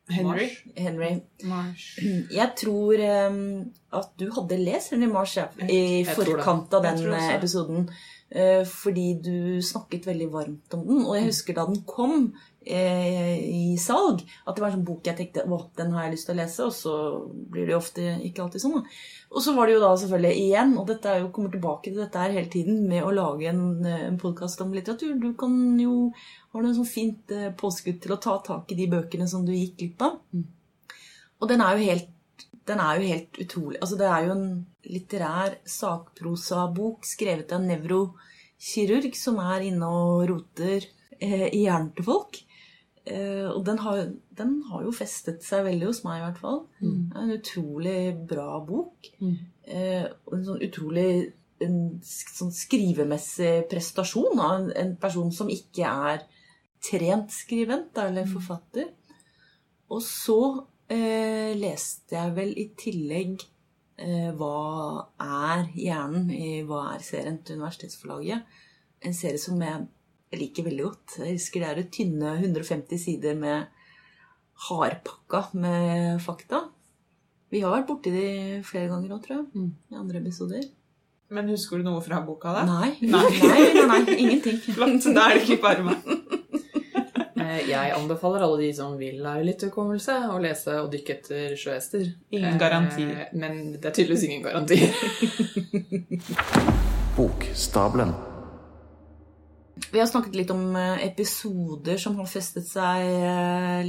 Henry. 0.10 0.48
Marsh? 0.48 0.64
Henry. 0.76 1.12
Marsh. 1.44 2.00
Jeg 2.40 2.50
tror 2.58 3.04
um, 3.30 3.72
at 3.94 4.10
du 4.20 4.32
hadde 4.36 4.58
lest 4.58 4.92
Henry 4.96 5.12
Marsh 5.12 5.38
ja, 5.38 5.48
i 5.70 6.04
forkant 6.08 6.74
av 6.74 6.88
den 6.88 7.14
episoden. 7.36 7.90
Eh, 8.32 8.64
fordi 8.68 9.08
du 9.24 9.36
snakket 9.64 10.08
veldig 10.08 10.30
varmt 10.34 10.76
om 10.78 10.86
den. 10.88 11.04
Og 11.06 11.18
jeg 11.18 11.28
husker 11.30 11.58
da 11.58 11.66
den 11.68 11.82
kom 11.88 12.32
eh, 12.66 13.38
i 13.42 13.78
salg, 13.82 14.24
at 14.46 14.56
det 14.56 14.64
var 14.64 14.72
en 14.72 14.78
sånn 14.80 14.88
bok 14.88 15.08
jeg 15.08 15.18
tenkte 15.20 15.46
å, 15.46 15.60
den 15.78 15.92
har 15.96 16.08
jeg 16.08 16.16
lyst 16.16 16.30
til 16.30 16.36
å 16.36 16.40
lese, 16.40 16.68
og 16.68 16.76
så 16.76 16.96
blir 17.52 17.68
det 17.68 17.76
jo 17.76 17.82
ofte 17.82 18.08
ikke 18.28 18.46
alltid 18.46 18.64
sånn. 18.64 18.78
da. 18.80 18.96
Og 19.32 19.46
så 19.46 19.56
var 19.58 19.68
det 19.68 19.76
jo 19.76 19.84
da 19.84 19.92
selvfølgelig 20.00 20.46
igjen, 20.46 20.74
og 20.80 20.88
dette 20.92 21.12
er 21.12 21.22
jo, 21.24 21.34
kommer 21.36 21.54
tilbake 21.54 21.90
til 21.90 22.00
dette 22.02 22.24
her 22.24 22.38
hele 22.38 22.52
tiden, 22.54 22.82
med 22.92 23.06
å 23.08 23.14
lage 23.16 23.52
en, 23.52 23.66
eh, 23.86 24.08
en 24.08 24.22
podkast 24.22 24.64
om 24.64 24.74
litteratur. 24.76 25.18
Du 25.22 25.32
kan 25.40 25.54
jo 25.82 25.98
har 26.52 26.64
du 26.64 26.68
en 26.68 26.80
sånn 26.82 26.90
fint 26.90 27.32
påskudd 27.60 28.02
til 28.04 28.12
å 28.12 28.20
ta 28.20 28.34
tak 28.44 28.74
i 28.74 28.76
de 28.80 28.90
bøkene 28.92 29.28
som 29.30 29.46
du 29.48 29.54
gikk 29.56 29.78
glipp 29.80 30.04
av. 30.04 30.18
Og 31.42 31.50
den 31.50 31.64
er 31.64 31.78
jo 31.78 31.88
helt, 31.88 32.10
den 32.68 32.82
er 32.84 33.00
jo 33.00 33.08
helt 33.08 33.40
utrolig. 33.40 33.80
Altså, 33.80 33.98
det 33.98 34.10
er 34.12 34.28
jo 34.28 34.36
en 34.36 34.50
litterær 34.90 35.60
sakprosabok 35.68 37.06
skrevet 37.08 37.52
av 37.54 37.62
en 37.62 37.70
nevrokirurg 37.72 39.18
som 39.18 39.42
er 39.44 39.68
inne 39.70 39.90
og 39.90 40.26
roter 40.32 40.88
eh, 41.20 41.50
i 41.52 41.66
hjernen 41.66 41.92
til 41.98 42.08
folk. 42.08 42.42
Eh, 43.06 43.48
og 43.50 43.64
den 43.66 43.82
har, 43.82 44.02
den 44.38 44.58
har 44.70 44.86
jo 44.86 44.94
festet 44.94 45.46
seg 45.46 45.66
veldig 45.70 45.90
hos 45.90 46.04
meg, 46.06 46.20
i 46.20 46.26
hvert 46.28 46.42
fall. 46.42 46.64
Det 47.10 47.18
er 47.18 47.28
en 47.28 47.38
utrolig 47.38 48.00
bra 48.30 48.50
bok. 48.66 49.12
Mm. 49.22 49.38
Eh, 49.66 50.04
og 50.28 50.36
en 50.38 50.50
sånn 50.50 50.66
utrolig 50.68 51.12
en 51.62 51.82
sånn 52.02 52.54
skrivemessig 52.54 53.68
prestasjon 53.70 54.40
av 54.42 54.54
en, 54.56 54.70
en 54.82 54.96
person 55.02 55.30
som 55.34 55.50
ikke 55.52 55.86
er 55.86 56.24
trent 56.82 57.34
skrivent 57.34 57.98
eller 58.02 58.30
forfatter. 58.30 58.90
Og 59.92 60.02
så 60.06 60.42
eh, 60.90 61.54
leste 61.58 62.18
jeg 62.18 62.36
vel 62.38 62.54
i 62.58 62.70
tillegg 62.80 63.46
Hva 64.38 65.08
er 65.22 65.68
hjernen 65.78 66.30
i 66.34 66.62
Hva 66.68 66.92
er 66.96 67.06
serien 67.06 67.40
til 67.46 67.60
Universitetsforlaget? 67.60 68.60
En 69.06 69.16
serie 69.18 69.42
som 69.42 69.62
jeg, 69.62 69.88
jeg 70.32 70.42
liker 70.42 70.68
veldig 70.68 70.86
godt. 70.88 71.16
Jeg 71.22 71.38
husker 71.38 71.64
det 71.64 71.70
er 71.70 71.82
et 71.84 71.94
tynne 71.94 72.36
150 72.40 73.02
sider 73.02 73.38
med 73.40 73.70
hardpakka 74.68 75.48
med 75.58 76.22
fakta. 76.22 76.66
Vi 77.52 77.64
har 77.64 77.74
vært 77.74 77.90
borti 77.90 78.14
de 78.14 78.28
flere 78.64 78.88
ganger 78.92 79.16
òg, 79.16 79.24
tror 79.26 79.40
jeg. 79.40 79.48
Mm. 79.56 79.72
I 79.92 80.00
andre 80.00 80.22
episoder. 80.22 80.68
Men 81.32 81.50
husker 81.52 81.80
du 81.80 81.88
noe 81.88 82.02
fra 82.04 82.22
boka, 82.26 82.54
da? 82.56 82.64
Nei. 82.68 82.94
Nei. 83.08 83.28
Nei, 83.52 83.64
nei, 83.76 83.86
nei, 83.88 84.18
ingenting. 84.18 84.60
Flott. 84.76 85.08
Da 85.16 85.30
er 85.30 85.40
det 85.40 85.46
ikke 85.48 85.62
bare 85.64 85.86
meg. 85.88 86.12
Eh, 87.52 87.68
Jeg 87.70 87.92
anbefaler 87.96 88.44
alle 88.46 88.60
de 88.62 88.70
som 88.76 88.94
vil 89.00 89.18
lære 89.24 89.44
litt 89.48 89.64
hukommelse, 89.66 90.14
å 90.32 90.38
lese 90.42 90.76
og 90.82 90.92
dykke 90.94 91.16
etter 91.18 91.56
sjøhester. 91.60 92.06
Ingen 92.32 92.60
garantier. 92.62 93.26
Eh, 93.26 93.34
Men 93.38 93.74
det 93.74 93.86
er 93.90 93.96
tydeligvis 93.98 94.28
ingen 94.28 94.44
garantier. 94.46 94.94
Bokstabelen. 97.18 98.14
Vi 99.92 100.00
har 100.00 100.08
snakket 100.08 100.38
litt 100.38 100.54
om 100.54 100.76
eh, 100.80 101.04
episoder 101.10 102.00
som 102.00 102.16
har 102.22 102.30
festet 102.30 102.70
seg 102.70 103.10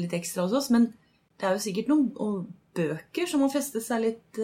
litt 0.00 0.16
ekstra 0.18 0.46
hos 0.48 0.56
oss, 0.62 0.70
men 0.74 0.90
det 1.38 1.46
er 1.46 1.56
jo 1.56 1.62
sikkert 1.68 1.92
noen 1.92 2.46
bøker 2.74 3.28
som 3.28 3.44
har 3.44 3.52
festet 3.52 3.84
seg 3.84 4.02
litt 4.06 4.38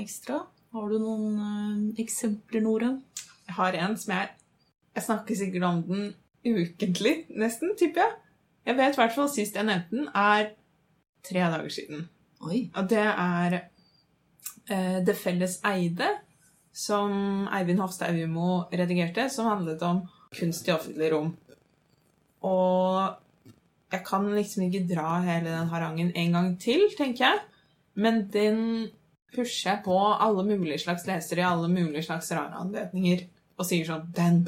ekstra. 0.00 0.40
Har 0.74 0.90
du 0.90 0.98
noen 0.98 1.92
eksempler, 2.00 2.64
Nora? 2.64 2.94
Jeg 3.46 3.54
har 3.60 3.78
en 3.84 3.96
som 4.00 4.12
jeg 4.16 4.32
Jeg 4.96 5.04
snakker 5.04 5.36
sikkert 5.36 5.64
om 5.68 5.82
den 5.84 6.06
ukentlig, 6.46 7.26
nesten, 7.36 7.74
tipper 7.76 8.00
jeg. 8.06 8.14
Jeg 8.66 8.78
vet 8.78 8.96
i 8.96 9.00
hvert 9.00 9.14
fall 9.14 9.28
sist 9.30 9.56
jeg 9.56 9.66
nevnte 9.66 9.94
den, 9.94 10.08
er 10.10 10.52
tre 11.26 11.42
dager 11.46 11.72
siden. 11.72 12.06
Oi. 12.46 12.66
Og 12.76 12.88
det 12.90 13.02
er 13.02 13.58
eh, 14.68 14.98
Det 15.06 15.16
felles 15.16 15.60
eide, 15.66 16.10
som 16.76 17.46
Eivind 17.56 17.80
Hofstad 17.80 18.18
Umo 18.20 18.66
redigerte, 18.72 19.30
som 19.32 19.48
handlet 19.48 19.82
om 19.86 20.02
kunst 20.36 20.68
i 20.68 20.74
offentlig 20.74 21.12
rom. 21.14 21.30
Og 22.44 23.14
jeg 23.92 24.02
kan 24.04 24.26
liksom 24.34 24.66
ikke 24.66 24.84
dra 24.90 25.20
hele 25.24 25.48
den 25.48 25.70
harangen 25.70 26.10
en 26.14 26.36
gang 26.36 26.50
til, 26.60 26.84
tenker 26.98 27.24
jeg. 27.24 27.42
Men 27.96 28.26
den 28.32 28.58
pusher 29.34 29.70
jeg 29.70 29.84
på 29.86 29.96
alle 29.96 30.44
mulige 30.44 30.82
slags 30.82 31.06
lesere 31.08 31.42
i 31.42 31.48
alle 31.48 31.68
mulige 31.70 32.04
slags 32.06 32.28
rare 32.34 32.60
anledninger 32.60 33.24
og 33.56 33.68
sier 33.68 33.88
sånn 33.88 34.10
Den! 34.16 34.42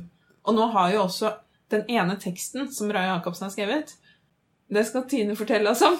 Og 0.49 0.57
nå 0.57 0.69
har 0.75 0.93
jo 0.93 1.05
også 1.07 1.33
den 1.73 1.85
ene 1.93 2.17
teksten 2.21 2.71
som 2.73 2.91
Raja 2.93 3.17
Jacobsen 3.17 3.49
har 3.49 3.55
skrevet, 3.55 3.95
det 4.69 4.85
skal 4.89 5.07
Tine 5.09 5.37
fortelle 5.39 5.73
oss 5.73 5.83
om. 5.87 5.97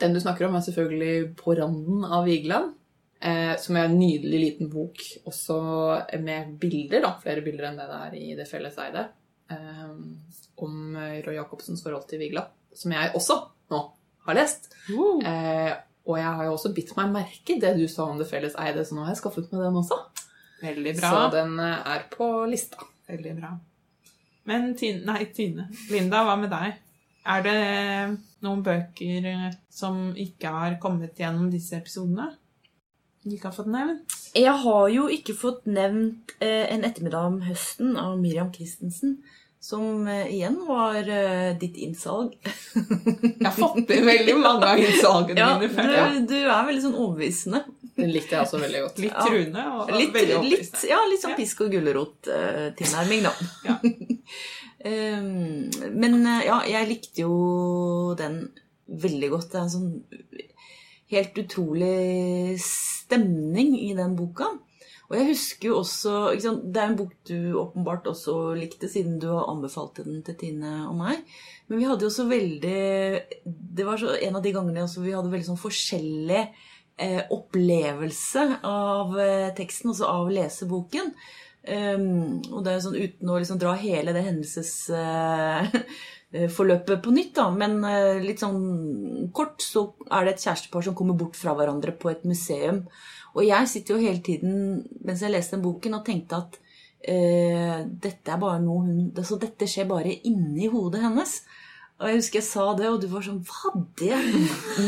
Den 0.00 0.14
du 0.16 0.20
snakker 0.22 0.46
om, 0.46 0.56
er 0.56 0.64
selvfølgelig 0.64 1.34
På 1.38 1.54
randen 1.58 2.04
av 2.04 2.24
Vigeland. 2.28 2.74
Eh, 3.20 3.52
som 3.60 3.76
er 3.76 3.86
en 3.86 3.98
nydelig 4.00 4.38
liten 4.40 4.70
bok, 4.72 5.02
også 5.28 5.56
med 6.24 6.54
bilder, 6.60 7.02
da, 7.04 7.10
flere 7.20 7.44
bilder 7.44 7.68
enn 7.68 7.76
det 7.76 7.88
det 7.90 7.98
er 8.06 8.14
i 8.16 8.30
Det 8.38 8.46
felles 8.48 8.78
eide, 8.80 9.02
eh, 9.52 9.90
om 10.64 10.96
Roy 10.96 11.36
Jacobsens 11.36 11.84
forhold 11.84 12.08
til 12.08 12.22
Vigeland. 12.22 12.48
Som 12.72 12.96
jeg 12.96 13.12
også 13.18 13.36
nå 13.74 13.82
har 14.24 14.38
lest. 14.38 14.70
Eh, 14.88 15.72
og 16.08 16.16
jeg 16.18 16.32
har 16.38 16.46
jo 16.48 16.54
også 16.56 16.72
bitt 16.74 16.92
meg 16.96 17.12
merke 17.12 17.58
det 17.60 17.74
du 17.78 17.84
sa 17.90 18.08
om 18.08 18.18
Det 18.18 18.28
felles 18.28 18.56
eide, 18.58 18.84
så 18.86 18.96
nå 18.96 19.04
har 19.04 19.12
jeg 19.14 19.20
skaffet 19.20 19.52
meg 19.52 19.66
den 19.66 19.80
også. 19.82 19.98
Veldig 20.60 20.94
bra. 20.98 21.10
Så 21.10 21.26
den 21.36 21.58
eh, 21.60 21.90
er 21.94 22.06
på 22.12 22.28
lista. 22.50 22.88
Veldig 23.10 23.34
bra. 23.38 23.54
Men 24.48 24.72
Tine, 24.78 25.04
nei, 25.06 25.26
Tine. 25.36 25.68
Linda, 25.92 26.24
hva 26.26 26.36
med 26.40 26.52
deg? 26.52 26.80
Er 27.26 27.42
det 27.44 27.56
noen 28.44 28.62
bøker 28.64 29.26
eh, 29.28 29.48
som 29.70 30.12
ikke 30.16 30.48
har 30.54 30.78
kommet 30.80 31.18
gjennom 31.20 31.50
disse 31.52 31.76
episodene? 31.76 32.30
Du 33.24 33.34
ikke 33.34 33.50
har 33.50 33.56
fått 33.58 33.68
nevnt? 33.68 34.14
Jeg 34.32 34.54
har 34.62 34.86
jo 34.94 35.08
ikke 35.12 35.34
fått 35.36 35.66
nevnt 35.68 36.32
eh, 36.40 36.70
En 36.72 36.84
ettermiddag 36.86 37.26
om 37.28 37.40
høsten 37.44 37.96
av 38.00 38.14
Miriam 38.22 38.48
Christensen, 38.54 39.18
som 39.60 40.06
eh, 40.08 40.30
igjen 40.32 40.56
var 40.64 40.96
eh, 41.04 41.50
ditt 41.60 41.76
innsalg. 41.76 42.32
Jeg 42.40 43.44
har 43.44 43.52
fått 43.58 43.82
med 43.90 44.06
veldig 44.08 44.36
mange 44.40 44.70
av 44.70 44.80
innsalgene 44.80 45.36
Ja, 45.42 45.50
mine 45.58 45.68
du, 45.68 45.74
før. 45.76 45.92
Ja. 45.98 46.06
du 46.30 46.36
er 46.40 46.64
veldig 46.70 46.84
sånn 46.86 46.96
overbevisende. 46.96 47.60
Den 48.00 48.14
likte 48.14 48.38
jeg 48.38 48.46
også 48.46 48.62
veldig 48.62 48.80
godt. 48.86 49.02
Litt 49.04 49.12
Ja. 49.12 49.26
truende 49.28 49.66
og 49.76 49.90
Litt, 49.92 50.14
veldig 50.14 50.38
litt, 50.48 50.84
ja, 50.88 51.02
litt 51.10 51.20
sånn 51.20 51.36
pisk 51.36 51.60
og 51.66 51.74
gulrot-tilnærming, 51.76 53.26
da. 53.28 53.34
Ja. 53.68 53.76
Um, 54.80 55.68
men 55.92 56.22
eh, 56.24 56.46
ja, 56.46 56.62
jeg 56.64 56.88
likte 56.88 57.26
jo 57.26 58.14
den 58.18 58.46
veldig 58.88 59.30
godt. 59.34 59.52
Det 59.52 59.60
er 59.60 59.66
en 59.66 59.74
sånn 59.74 59.92
helt 61.10 61.38
utrolig 61.42 62.56
stemning 62.64 63.74
i 63.78 63.92
den 63.98 64.16
boka. 64.18 64.52
Og 65.10 65.16
jeg 65.18 65.26
husker 65.32 65.68
jo 65.72 65.78
også 65.80 66.12
sant, 66.38 66.66
Det 66.70 66.80
er 66.80 66.92
en 66.92 66.98
bok 66.98 67.14
du 67.26 67.56
åpenbart 67.58 68.06
også 68.06 68.54
likte, 68.54 68.86
siden 68.88 69.18
du 69.18 69.26
har 69.32 69.50
anbefalt 69.50 69.98
den 69.98 70.22
til 70.26 70.36
Tine 70.38 70.84
og 70.86 70.94
meg. 71.00 71.24
Men 71.66 71.80
vi 71.80 71.88
hadde 71.88 72.06
jo 72.06 72.10
også 72.12 72.28
veldig 72.30 72.82
Det 73.44 73.86
var 73.86 74.04
en 74.14 74.38
av 74.38 74.44
de 74.44 74.54
gangene 74.54 74.86
vi 74.86 75.16
hadde 75.16 75.32
veldig 75.32 75.48
sånn 75.50 75.64
forskjellig 75.64 76.44
eh, 77.00 77.22
opplevelse 77.34 78.46
av 78.62 79.18
eh, 79.18 79.50
teksten, 79.58 79.90
altså 79.90 80.06
av 80.06 80.30
leseboken. 80.30 81.10
Um, 81.60 82.40
og 82.54 82.62
det 82.64 82.70
er 82.70 82.78
jo 82.78 82.86
sånn 82.86 82.96
uten 82.96 83.28
å 83.28 83.34
liksom 83.36 83.58
dra 83.60 83.74
hele 83.76 84.14
det 84.16 84.22
hendelsesforløpet 84.24 87.00
på 87.04 87.10
nytt, 87.12 87.36
da, 87.36 87.50
men 87.52 87.84
uh, 87.84 88.16
litt 88.22 88.40
sånn 88.40 89.28
kort, 89.36 89.60
så 89.60 89.92
er 90.08 90.24
det 90.24 90.32
et 90.34 90.40
kjærestepar 90.46 90.82
som 90.86 90.94
kommer 90.96 91.14
bort 91.20 91.36
fra 91.36 91.52
hverandre 91.58 91.92
på 92.00 92.10
et 92.12 92.24
museum. 92.28 92.78
Og 93.36 93.42
jeg 93.44 93.68
sitter 93.70 93.94
jo 93.94 94.04
hele 94.06 94.22
tiden 94.24 94.52
mens 95.04 95.22
jeg 95.22 95.32
leste 95.34 95.56
den 95.58 95.66
boken 95.66 95.98
og 96.00 96.06
tenkte 96.08 96.34
at 96.40 96.52
uh, 96.56 97.78
dette 97.84 98.28
er 98.32 98.40
bare 98.40 98.64
noe 98.64 98.80
hun 98.86 98.98
altså 99.12 99.34
Dette 99.40 99.64
skjer 99.68 99.86
bare 99.90 100.20
inni 100.26 100.66
hodet 100.72 101.00
hennes. 101.04 101.32
Og 102.00 102.08
jeg 102.08 102.16
husker 102.16 102.38
jeg 102.40 102.46
sa 102.46 102.62
det, 102.78 102.86
og 102.88 103.00
du 103.02 103.06
var 103.12 103.20
sånn 103.26 103.42
Hva? 103.44 103.70
Det 104.00 104.16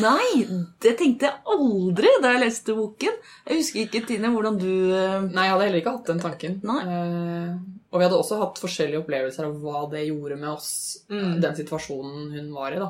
Nei! 0.01 0.47
Det 0.81 0.95
tenkte 0.97 1.29
jeg 1.29 1.43
aldri 1.55 2.09
da 2.25 2.31
jeg 2.33 2.41
leste 2.47 2.73
boken. 2.79 3.19
Jeg 3.51 3.59
husker 3.61 3.83
ikke, 3.85 4.01
Tine, 4.09 4.31
hvordan 4.33 4.57
du 4.61 4.71
eh, 4.97 5.19
Nei, 5.29 5.45
jeg 5.45 5.53
hadde 5.53 5.67
heller 5.69 5.83
ikke 5.83 5.93
hatt 5.99 6.09
den 6.09 6.23
tanken. 6.25 6.57
Eh, 6.65 7.51
og 7.93 8.01
vi 8.01 8.07
hadde 8.07 8.17
også 8.17 8.39
hatt 8.41 8.63
forskjellige 8.63 9.03
opplevelser 9.05 9.45
av 9.51 9.59
hva 9.61 9.83
det 9.93 10.07
gjorde 10.09 10.39
med 10.41 10.55
oss, 10.55 10.71
Mm. 11.13 11.41
den 11.45 11.57
situasjonen 11.59 12.31
hun 12.33 12.49
var 12.57 12.73
i, 12.73 12.81
da. 12.81 12.89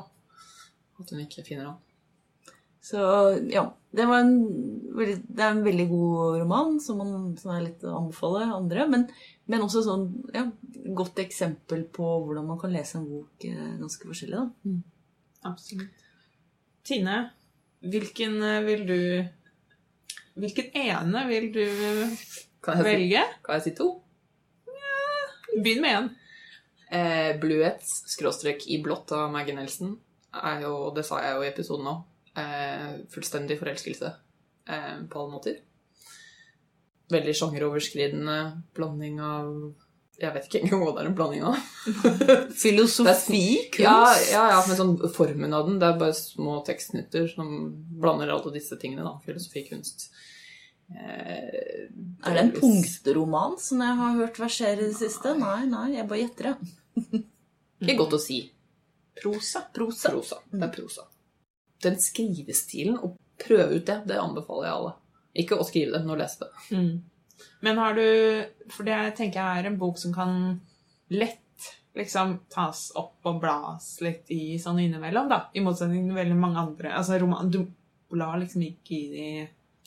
At 1.03 1.11
hun 1.11 1.25
ikke 1.25 1.43
finner 1.43 1.73
han. 1.73 1.81
Så 2.83 2.99
ja. 3.51 3.69
Det, 3.91 4.07
var 4.09 4.23
en, 4.25 4.39
veldig, 4.97 5.19
det 5.29 5.43
er 5.45 5.51
en 5.53 5.65
veldig 5.65 5.85
god 5.91 6.39
roman 6.41 6.79
som, 6.81 7.03
man, 7.03 7.35
som 7.37 7.53
er 7.53 7.67
litt 7.67 7.83
å 7.85 7.99
anbefale 7.99 8.47
andre. 8.57 8.87
Men, 8.91 9.05
men 9.53 9.65
også 9.67 9.85
sånn 9.85 10.07
ja, 10.33 10.47
godt 10.97 11.21
eksempel 11.23 11.85
på 11.93 12.09
hvordan 12.25 12.49
man 12.49 12.61
kan 12.61 12.73
lese 12.73 12.99
en 12.99 13.07
bok 13.11 13.45
eh, 13.47 13.75
ganske 13.79 14.09
forskjellig. 14.09 14.41
da. 14.41 14.79
Absolutt. 15.53 16.09
Tine, 16.89 17.19
hvilken 17.85 18.41
eh, 18.43 18.65
vil 18.67 18.89
du 18.89 18.99
Hvilken 20.33 20.73
ene 20.81 21.27
vil 21.29 21.51
du 21.53 21.65
Kan 22.65 22.79
jeg, 22.79 22.87
si, 22.87 22.89
velge? 22.89 23.23
kan 23.45 23.59
jeg 23.59 23.65
si 23.67 23.73
to? 23.77 23.91
Begynn 25.53 25.83
med 25.85 25.99
én. 25.99 26.07
Eh, 26.93 27.33
Bluets 27.41 27.91
skråstrek 28.15 28.65
i 28.73 28.79
blått 28.83 29.13
av 29.13 29.29
Maggie 29.35 29.53
Nelson 29.57 29.93
er 30.33 30.65
jo, 30.65 30.89
det 30.97 31.05
sa 31.05 31.21
jeg 31.21 31.37
jo 31.37 31.45
i 31.45 31.51
episoden 31.51 31.91
òg, 31.93 32.01
fullstendig 33.13 33.59
forelskelse 33.61 34.09
eh, 34.69 34.99
på 35.11 35.21
alle 35.21 35.33
måter. 35.33 35.59
Veldig 37.13 37.35
sjangeroverskridende 37.37 38.37
blanding 38.77 39.19
av 39.21 39.49
Jeg 40.23 40.33
vet 40.37 40.45
ikke 40.47 40.61
engang 40.63 40.83
hva 40.85 40.93
det 40.95 41.03
er 41.03 41.09
en 41.11 41.17
blanding 41.19 41.43
av. 41.45 41.57
Filosofi, 42.63 43.43
kunst 43.75 43.83
Ja, 43.83 44.15
ja, 44.31 44.45
ja, 44.55 44.61
men 44.69 44.79
sånn 44.79 44.95
formen 45.13 45.53
av 45.57 45.67
den. 45.69 45.81
Det 45.83 45.89
er 45.89 45.99
bare 46.01 46.15
små 46.17 46.61
tekstnytter 46.67 47.27
som 47.33 47.51
blander 48.01 48.31
alle 48.33 48.53
disse 48.55 48.79
tingene. 48.81 49.05
da, 49.05 49.17
Filosofi, 49.27 49.65
kunst. 49.69 50.09
Eh, 50.93 51.89
Er 52.25 52.37
det 52.37 52.43
en 52.47 52.55
punktroman 52.57 53.59
som 53.61 53.81
jeg 53.83 53.99
har 54.01 54.17
hørt 54.21 54.39
versere 54.41 54.79
i 54.79 54.89
det 54.93 54.97
siste? 55.01 55.35
Nei, 55.41 55.65
nei, 55.69 55.89
jeg 55.99 56.09
bare 56.09 56.23
gjetter 56.25 56.53
det. 56.53 57.23
Ikke 57.83 57.99
godt 58.05 58.17
å 58.17 58.23
si. 58.23 58.41
Prosa. 59.19 59.67
Prosa. 59.75 60.13
Prosa. 60.13 60.39
Det 60.53 60.65
er 60.69 60.73
prosa. 60.77 61.09
Den 61.83 61.99
skrivestilen, 62.01 62.99
og 62.99 63.17
prøve 63.43 63.79
ut 63.79 63.87
det, 63.89 63.99
det 64.11 64.21
anbefaler 64.21 64.69
jeg 64.69 64.79
alle. 64.79 64.93
Ikke 65.43 65.59
å 65.59 65.67
skrive 65.67 65.95
det, 65.95 66.03
men 66.05 66.15
å 66.15 66.19
lese 66.21 66.45
det. 66.45 66.51
Mm. 66.77 67.47
Men 67.65 67.79
har 67.81 67.97
du 67.97 68.05
For 68.71 68.87
det 68.87 68.99
tenker 69.19 69.41
jeg 69.41 69.63
er 69.63 69.71
en 69.71 69.79
bok 69.81 69.97
som 69.99 70.13
kan 70.15 70.35
lett 71.13 71.39
liksom 71.99 72.39
tas 72.53 72.87
opp 72.97 73.27
og 73.29 73.41
blas 73.43 73.99
litt 74.05 74.31
i 74.33 74.57
sånn 74.61 74.81
innimellom, 74.81 75.29
da. 75.29 75.43
I 75.53 75.65
motsetning 75.65 76.07
til 76.09 76.17
veldig 76.17 76.39
mange 76.39 76.63
andre. 76.63 76.95
Altså, 76.97 77.19
roman, 77.21 77.51
du 77.53 77.67
blar 78.13 78.39
liksom 78.41 78.65
ikke 78.65 78.97
i 78.97 79.03
det 79.13 79.33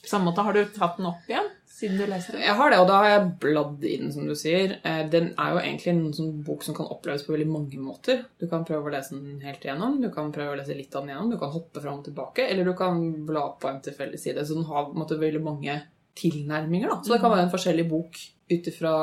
på 0.06 0.12
samme 0.14 0.30
måte. 0.30 0.44
Har 0.46 0.56
du 0.56 0.62
tatt 0.74 0.98
den 1.00 1.08
opp 1.10 1.28
igjen 1.30 1.48
siden 1.76 1.98
du 2.00 2.06
leste 2.08 2.32
den? 2.36 2.44
Jeg 2.46 2.56
har 2.56 2.72
det, 2.72 2.78
og 2.80 2.86
da 2.88 3.00
har 3.02 3.08
jeg 3.10 3.32
bladd 3.42 3.84
i 3.84 3.96
den, 4.00 4.12
som 4.14 4.28
du 4.28 4.34
sier. 4.38 4.76
Eh, 4.86 5.02
Den 5.12 5.32
er 5.34 5.52
jo 5.52 5.62
egentlig 5.64 5.92
en 5.92 6.14
sånn 6.16 6.30
bok 6.46 6.64
som 6.64 6.76
kan 6.78 6.88
oppleves 6.94 7.26
på 7.26 7.34
veldig 7.34 7.48
mange 7.50 7.80
måter. 7.82 8.22
Du 8.40 8.46
kan 8.50 8.64
prøve 8.68 8.88
å 8.88 8.94
lese 8.94 9.18
den 9.18 9.42
helt 9.44 9.66
igjennom, 9.66 9.98
du 10.00 10.08
kan 10.14 10.32
prøve 10.34 10.54
å 10.54 10.60
lese 10.60 10.78
litt 10.78 10.94
av 10.94 11.04
den 11.04 11.12
igjennom, 11.12 11.34
du 11.34 11.38
kan 11.42 11.52
hoppe 11.52 11.82
fram 11.84 12.00
og 12.00 12.06
tilbake, 12.08 12.46
eller 12.48 12.64
du 12.64 12.72
kan 12.78 13.02
bla 13.28 13.48
på 13.60 13.68
en 13.70 13.82
tilfeldig 13.84 14.22
side. 14.22 14.46
Så 14.46 14.56
den 14.56 14.70
har 14.70 14.88
på 14.88 14.96
en 14.96 15.02
måte 15.04 15.20
veldig 15.20 15.42
mange 15.44 15.76
tilnærminger, 16.16 16.88
da. 16.94 17.02
Så 17.04 17.12
det 17.12 17.20
kan 17.20 17.34
være 17.34 17.48
en 17.48 17.52
forskjellig 17.52 17.88
bok 17.90 18.16
ut 18.48 18.70
ifra 18.70 18.94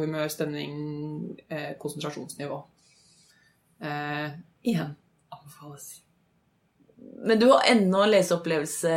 humør, 0.00 0.30
stemning, 0.32 1.36
eh, 1.50 1.74
konsentrasjonsnivå. 1.82 2.62
Eh, 3.82 4.30
igjen 4.62 4.94
anbefales. 5.32 6.00
Men 7.26 7.38
du 7.38 7.48
har 7.50 7.64
ennå 7.66 8.02
en 8.04 8.12
leseopplevelse, 8.12 8.92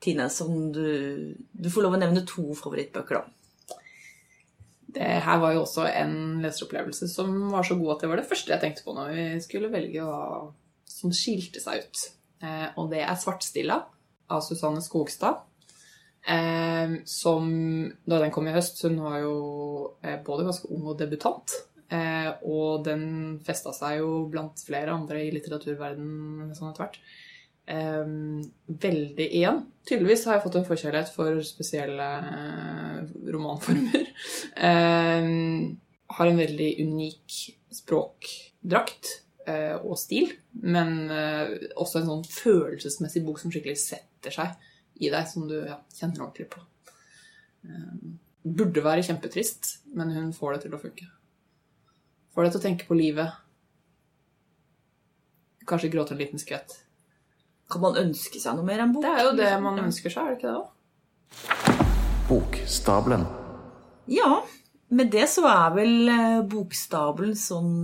Tine, 0.00 0.28
som 0.30 0.70
du 0.72 1.34
Du 1.52 1.70
får 1.70 1.84
lov 1.84 1.96
å 1.96 2.00
nevne 2.00 2.26
to 2.28 2.46
favorittbøker, 2.58 3.18
da. 3.18 3.74
Det 4.98 5.08
her 5.24 5.40
var 5.42 5.52
jo 5.52 5.64
også 5.66 5.84
en 5.90 6.40
leseropplevelse 6.42 7.10
som 7.12 7.34
var 7.52 7.66
så 7.66 7.76
god 7.76 7.96
at 7.96 8.04
det 8.04 8.08
var 8.08 8.22
det 8.22 8.28
første 8.30 8.54
jeg 8.54 8.62
tenkte 8.62 8.86
på 8.86 8.94
når 8.96 9.10
vi 9.12 9.26
skulle 9.44 9.68
velge 9.70 10.06
hva 10.06 10.48
som 10.88 11.12
skilte 11.14 11.60
seg 11.60 11.84
ut. 11.84 12.04
Eh, 12.40 12.68
og 12.80 12.88
det 12.90 13.02
er 13.04 13.14
'Svartstilla' 13.14 13.82
av 14.32 14.40
Susanne 14.40 14.80
Skogstad. 14.84 15.42
Eh, 16.24 16.94
som 17.04 17.48
da 18.04 18.18
den 18.18 18.32
kom 18.34 18.48
i 18.48 18.52
høst 18.52 18.82
Hun 18.82 18.98
var 19.00 19.20
jo 19.22 19.36
eh, 20.02 20.18
både 20.24 20.44
ganske 20.48 20.68
ung 20.74 20.88
og 20.90 20.98
debutant. 20.98 21.54
Eh, 21.88 22.28
og 22.44 22.84
den 22.84 23.38
festa 23.46 23.72
seg 23.72 24.02
jo 24.02 24.26
blant 24.28 24.60
flere 24.60 24.92
andre 24.92 25.22
i 25.24 25.32
litteraturverdenen 25.32 26.52
sånn 26.56 26.72
etter 26.72 26.84
hvert. 26.84 26.98
Eh, 27.68 28.04
veldig 28.66 29.26
igjen. 29.28 29.60
Tydeligvis 29.88 30.24
har 30.28 30.38
jeg 30.38 30.44
fått 30.46 30.56
en 30.60 30.68
forkjærlighet 30.68 31.10
for 31.12 31.40
spesielle 31.46 32.08
eh, 32.32 33.04
romanformer. 33.34 34.06
Eh, 34.58 35.26
har 36.10 36.26
en 36.26 36.40
veldig 36.40 36.68
unik 36.82 37.34
språkdrakt 37.70 39.10
eh, 39.46 39.76
og 39.76 39.94
stil, 40.00 40.32
men 40.64 41.04
eh, 41.14 41.52
også 41.78 42.00
en 42.00 42.08
sånn 42.08 42.24
følelsesmessig 42.26 43.22
bok 43.26 43.38
som 43.38 43.52
skikkelig 43.54 43.76
setter 43.78 44.34
seg 44.34 44.56
i 44.98 45.12
deg, 45.12 45.28
som 45.30 45.46
du 45.46 45.54
ja, 45.60 45.78
kjenner 45.94 46.24
ordentlig 46.26 46.48
på. 46.50 46.64
Eh, 47.68 47.94
burde 48.48 48.82
være 48.82 49.06
kjempetrist, 49.06 49.76
men 49.94 50.10
hun 50.16 50.34
får 50.34 50.56
det 50.56 50.64
til 50.66 50.74
å 50.74 50.82
funke. 50.82 51.06
Får 52.34 52.48
deg 52.48 52.56
til 52.56 52.62
å 52.62 52.66
tenke 52.66 52.90
på 52.90 52.98
livet. 52.98 53.38
Kanskje 55.68 55.92
gråte 55.94 56.16
en 56.16 56.22
liten 56.24 56.42
skvett. 56.42 56.80
Kan 57.68 57.82
man 57.84 57.98
ønske 58.00 58.40
seg 58.40 58.56
noe 58.56 58.64
mer 58.64 58.80
enn 58.80 58.94
bok? 58.94 59.04
Det 59.04 59.10
er 59.12 59.26
jo 59.26 59.32
det 59.36 59.44
liksom? 59.44 59.64
man 59.66 59.80
ønsker 59.82 60.12
seg, 60.12 60.24
er 60.24 60.30
det 60.30 60.38
ikke 60.38 60.48
det? 60.48 60.56
da? 60.56 61.84
Bokstabelen. 62.28 63.26
Ja, 64.08 64.28
med 64.88 65.10
det 65.12 65.26
så 65.28 65.44
er 65.50 65.74
vel 65.74 66.08
eh, 66.08 66.38
bokstabelen 66.48 67.36
sånn 67.36 67.74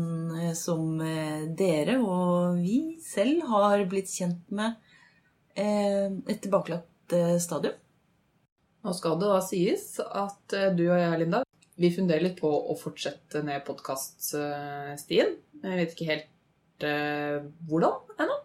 eh, 0.41 0.55
som 0.57 1.03
eh, 1.05 1.45
dere 1.53 1.99
og 2.01 2.63
vi 2.63 2.79
selv 3.05 3.45
har 3.51 3.85
blitt 3.91 4.09
kjent 4.09 4.49
med 4.57 4.79
eh, 5.53 6.09
et 6.33 6.41
tilbakelagt 6.41 7.17
stadium. 7.45 7.77
Nå 8.85 8.97
skal 8.97 9.21
det 9.21 9.29
da 9.29 9.43
sies 9.45 9.85
at 10.01 10.57
du 10.77 10.83
og 10.87 10.97
jeg, 10.97 11.21
Linda, 11.21 11.43
vi 11.77 11.93
funderer 11.93 12.25
litt 12.25 12.41
på 12.41 12.49
å 12.49 12.77
fortsette 12.81 13.45
ned 13.45 13.65
podkaststien. 13.69 15.37
Jeg 15.61 15.79
vet 15.81 15.93
ikke 15.93 16.09
helt 16.09 16.89
hvordan 17.69 18.17
ennå. 18.25 18.41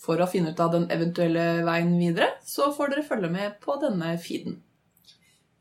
For 0.00 0.20
å 0.20 0.28
finne 0.30 0.54
ut 0.54 0.60
av 0.64 0.72
den 0.72 0.88
eventuelle 0.92 1.60
veien 1.66 1.92
videre, 2.00 2.32
så 2.46 2.70
får 2.72 2.94
dere 2.94 3.06
følge 3.06 3.30
med 3.32 3.58
på 3.60 3.76
denne 3.82 4.14
feeden. 4.22 4.60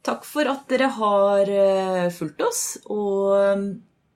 Takk 0.05 0.23
for 0.23 0.47
at 0.47 0.63
dere 0.71 0.87
har 0.95 1.49
eh, 1.51 2.05
fulgt 2.15 2.39
oss 2.45 2.61
og 2.87 3.33
eh, 3.35 3.65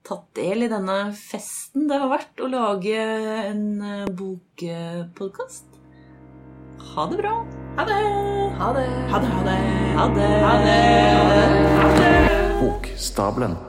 tatt 0.08 0.30
del 0.40 0.64
i 0.64 0.70
denne 0.72 1.12
festen 1.18 1.90
det 1.90 2.00
har 2.00 2.12
vært 2.12 2.40
å 2.40 2.48
lage 2.52 2.96
en 3.50 3.66
eh, 3.84 4.08
bokpodkast. 4.08 5.68
Ha 6.94 7.10
det 7.12 7.20
bra. 7.20 7.36
Ha 7.76 7.90
det! 7.90 8.00
Ha 8.62 8.72
det! 8.80 8.88
Ha 9.12 9.20
det, 9.20 9.36
ha 9.36 9.44
det. 9.50 9.60
Ha 10.00 10.08
det. 10.16 10.32
Ha 10.48 10.56
det. 10.64 10.80
Ha 11.84 11.94
det. 12.00 12.18
Bokstabelen. 12.64 13.60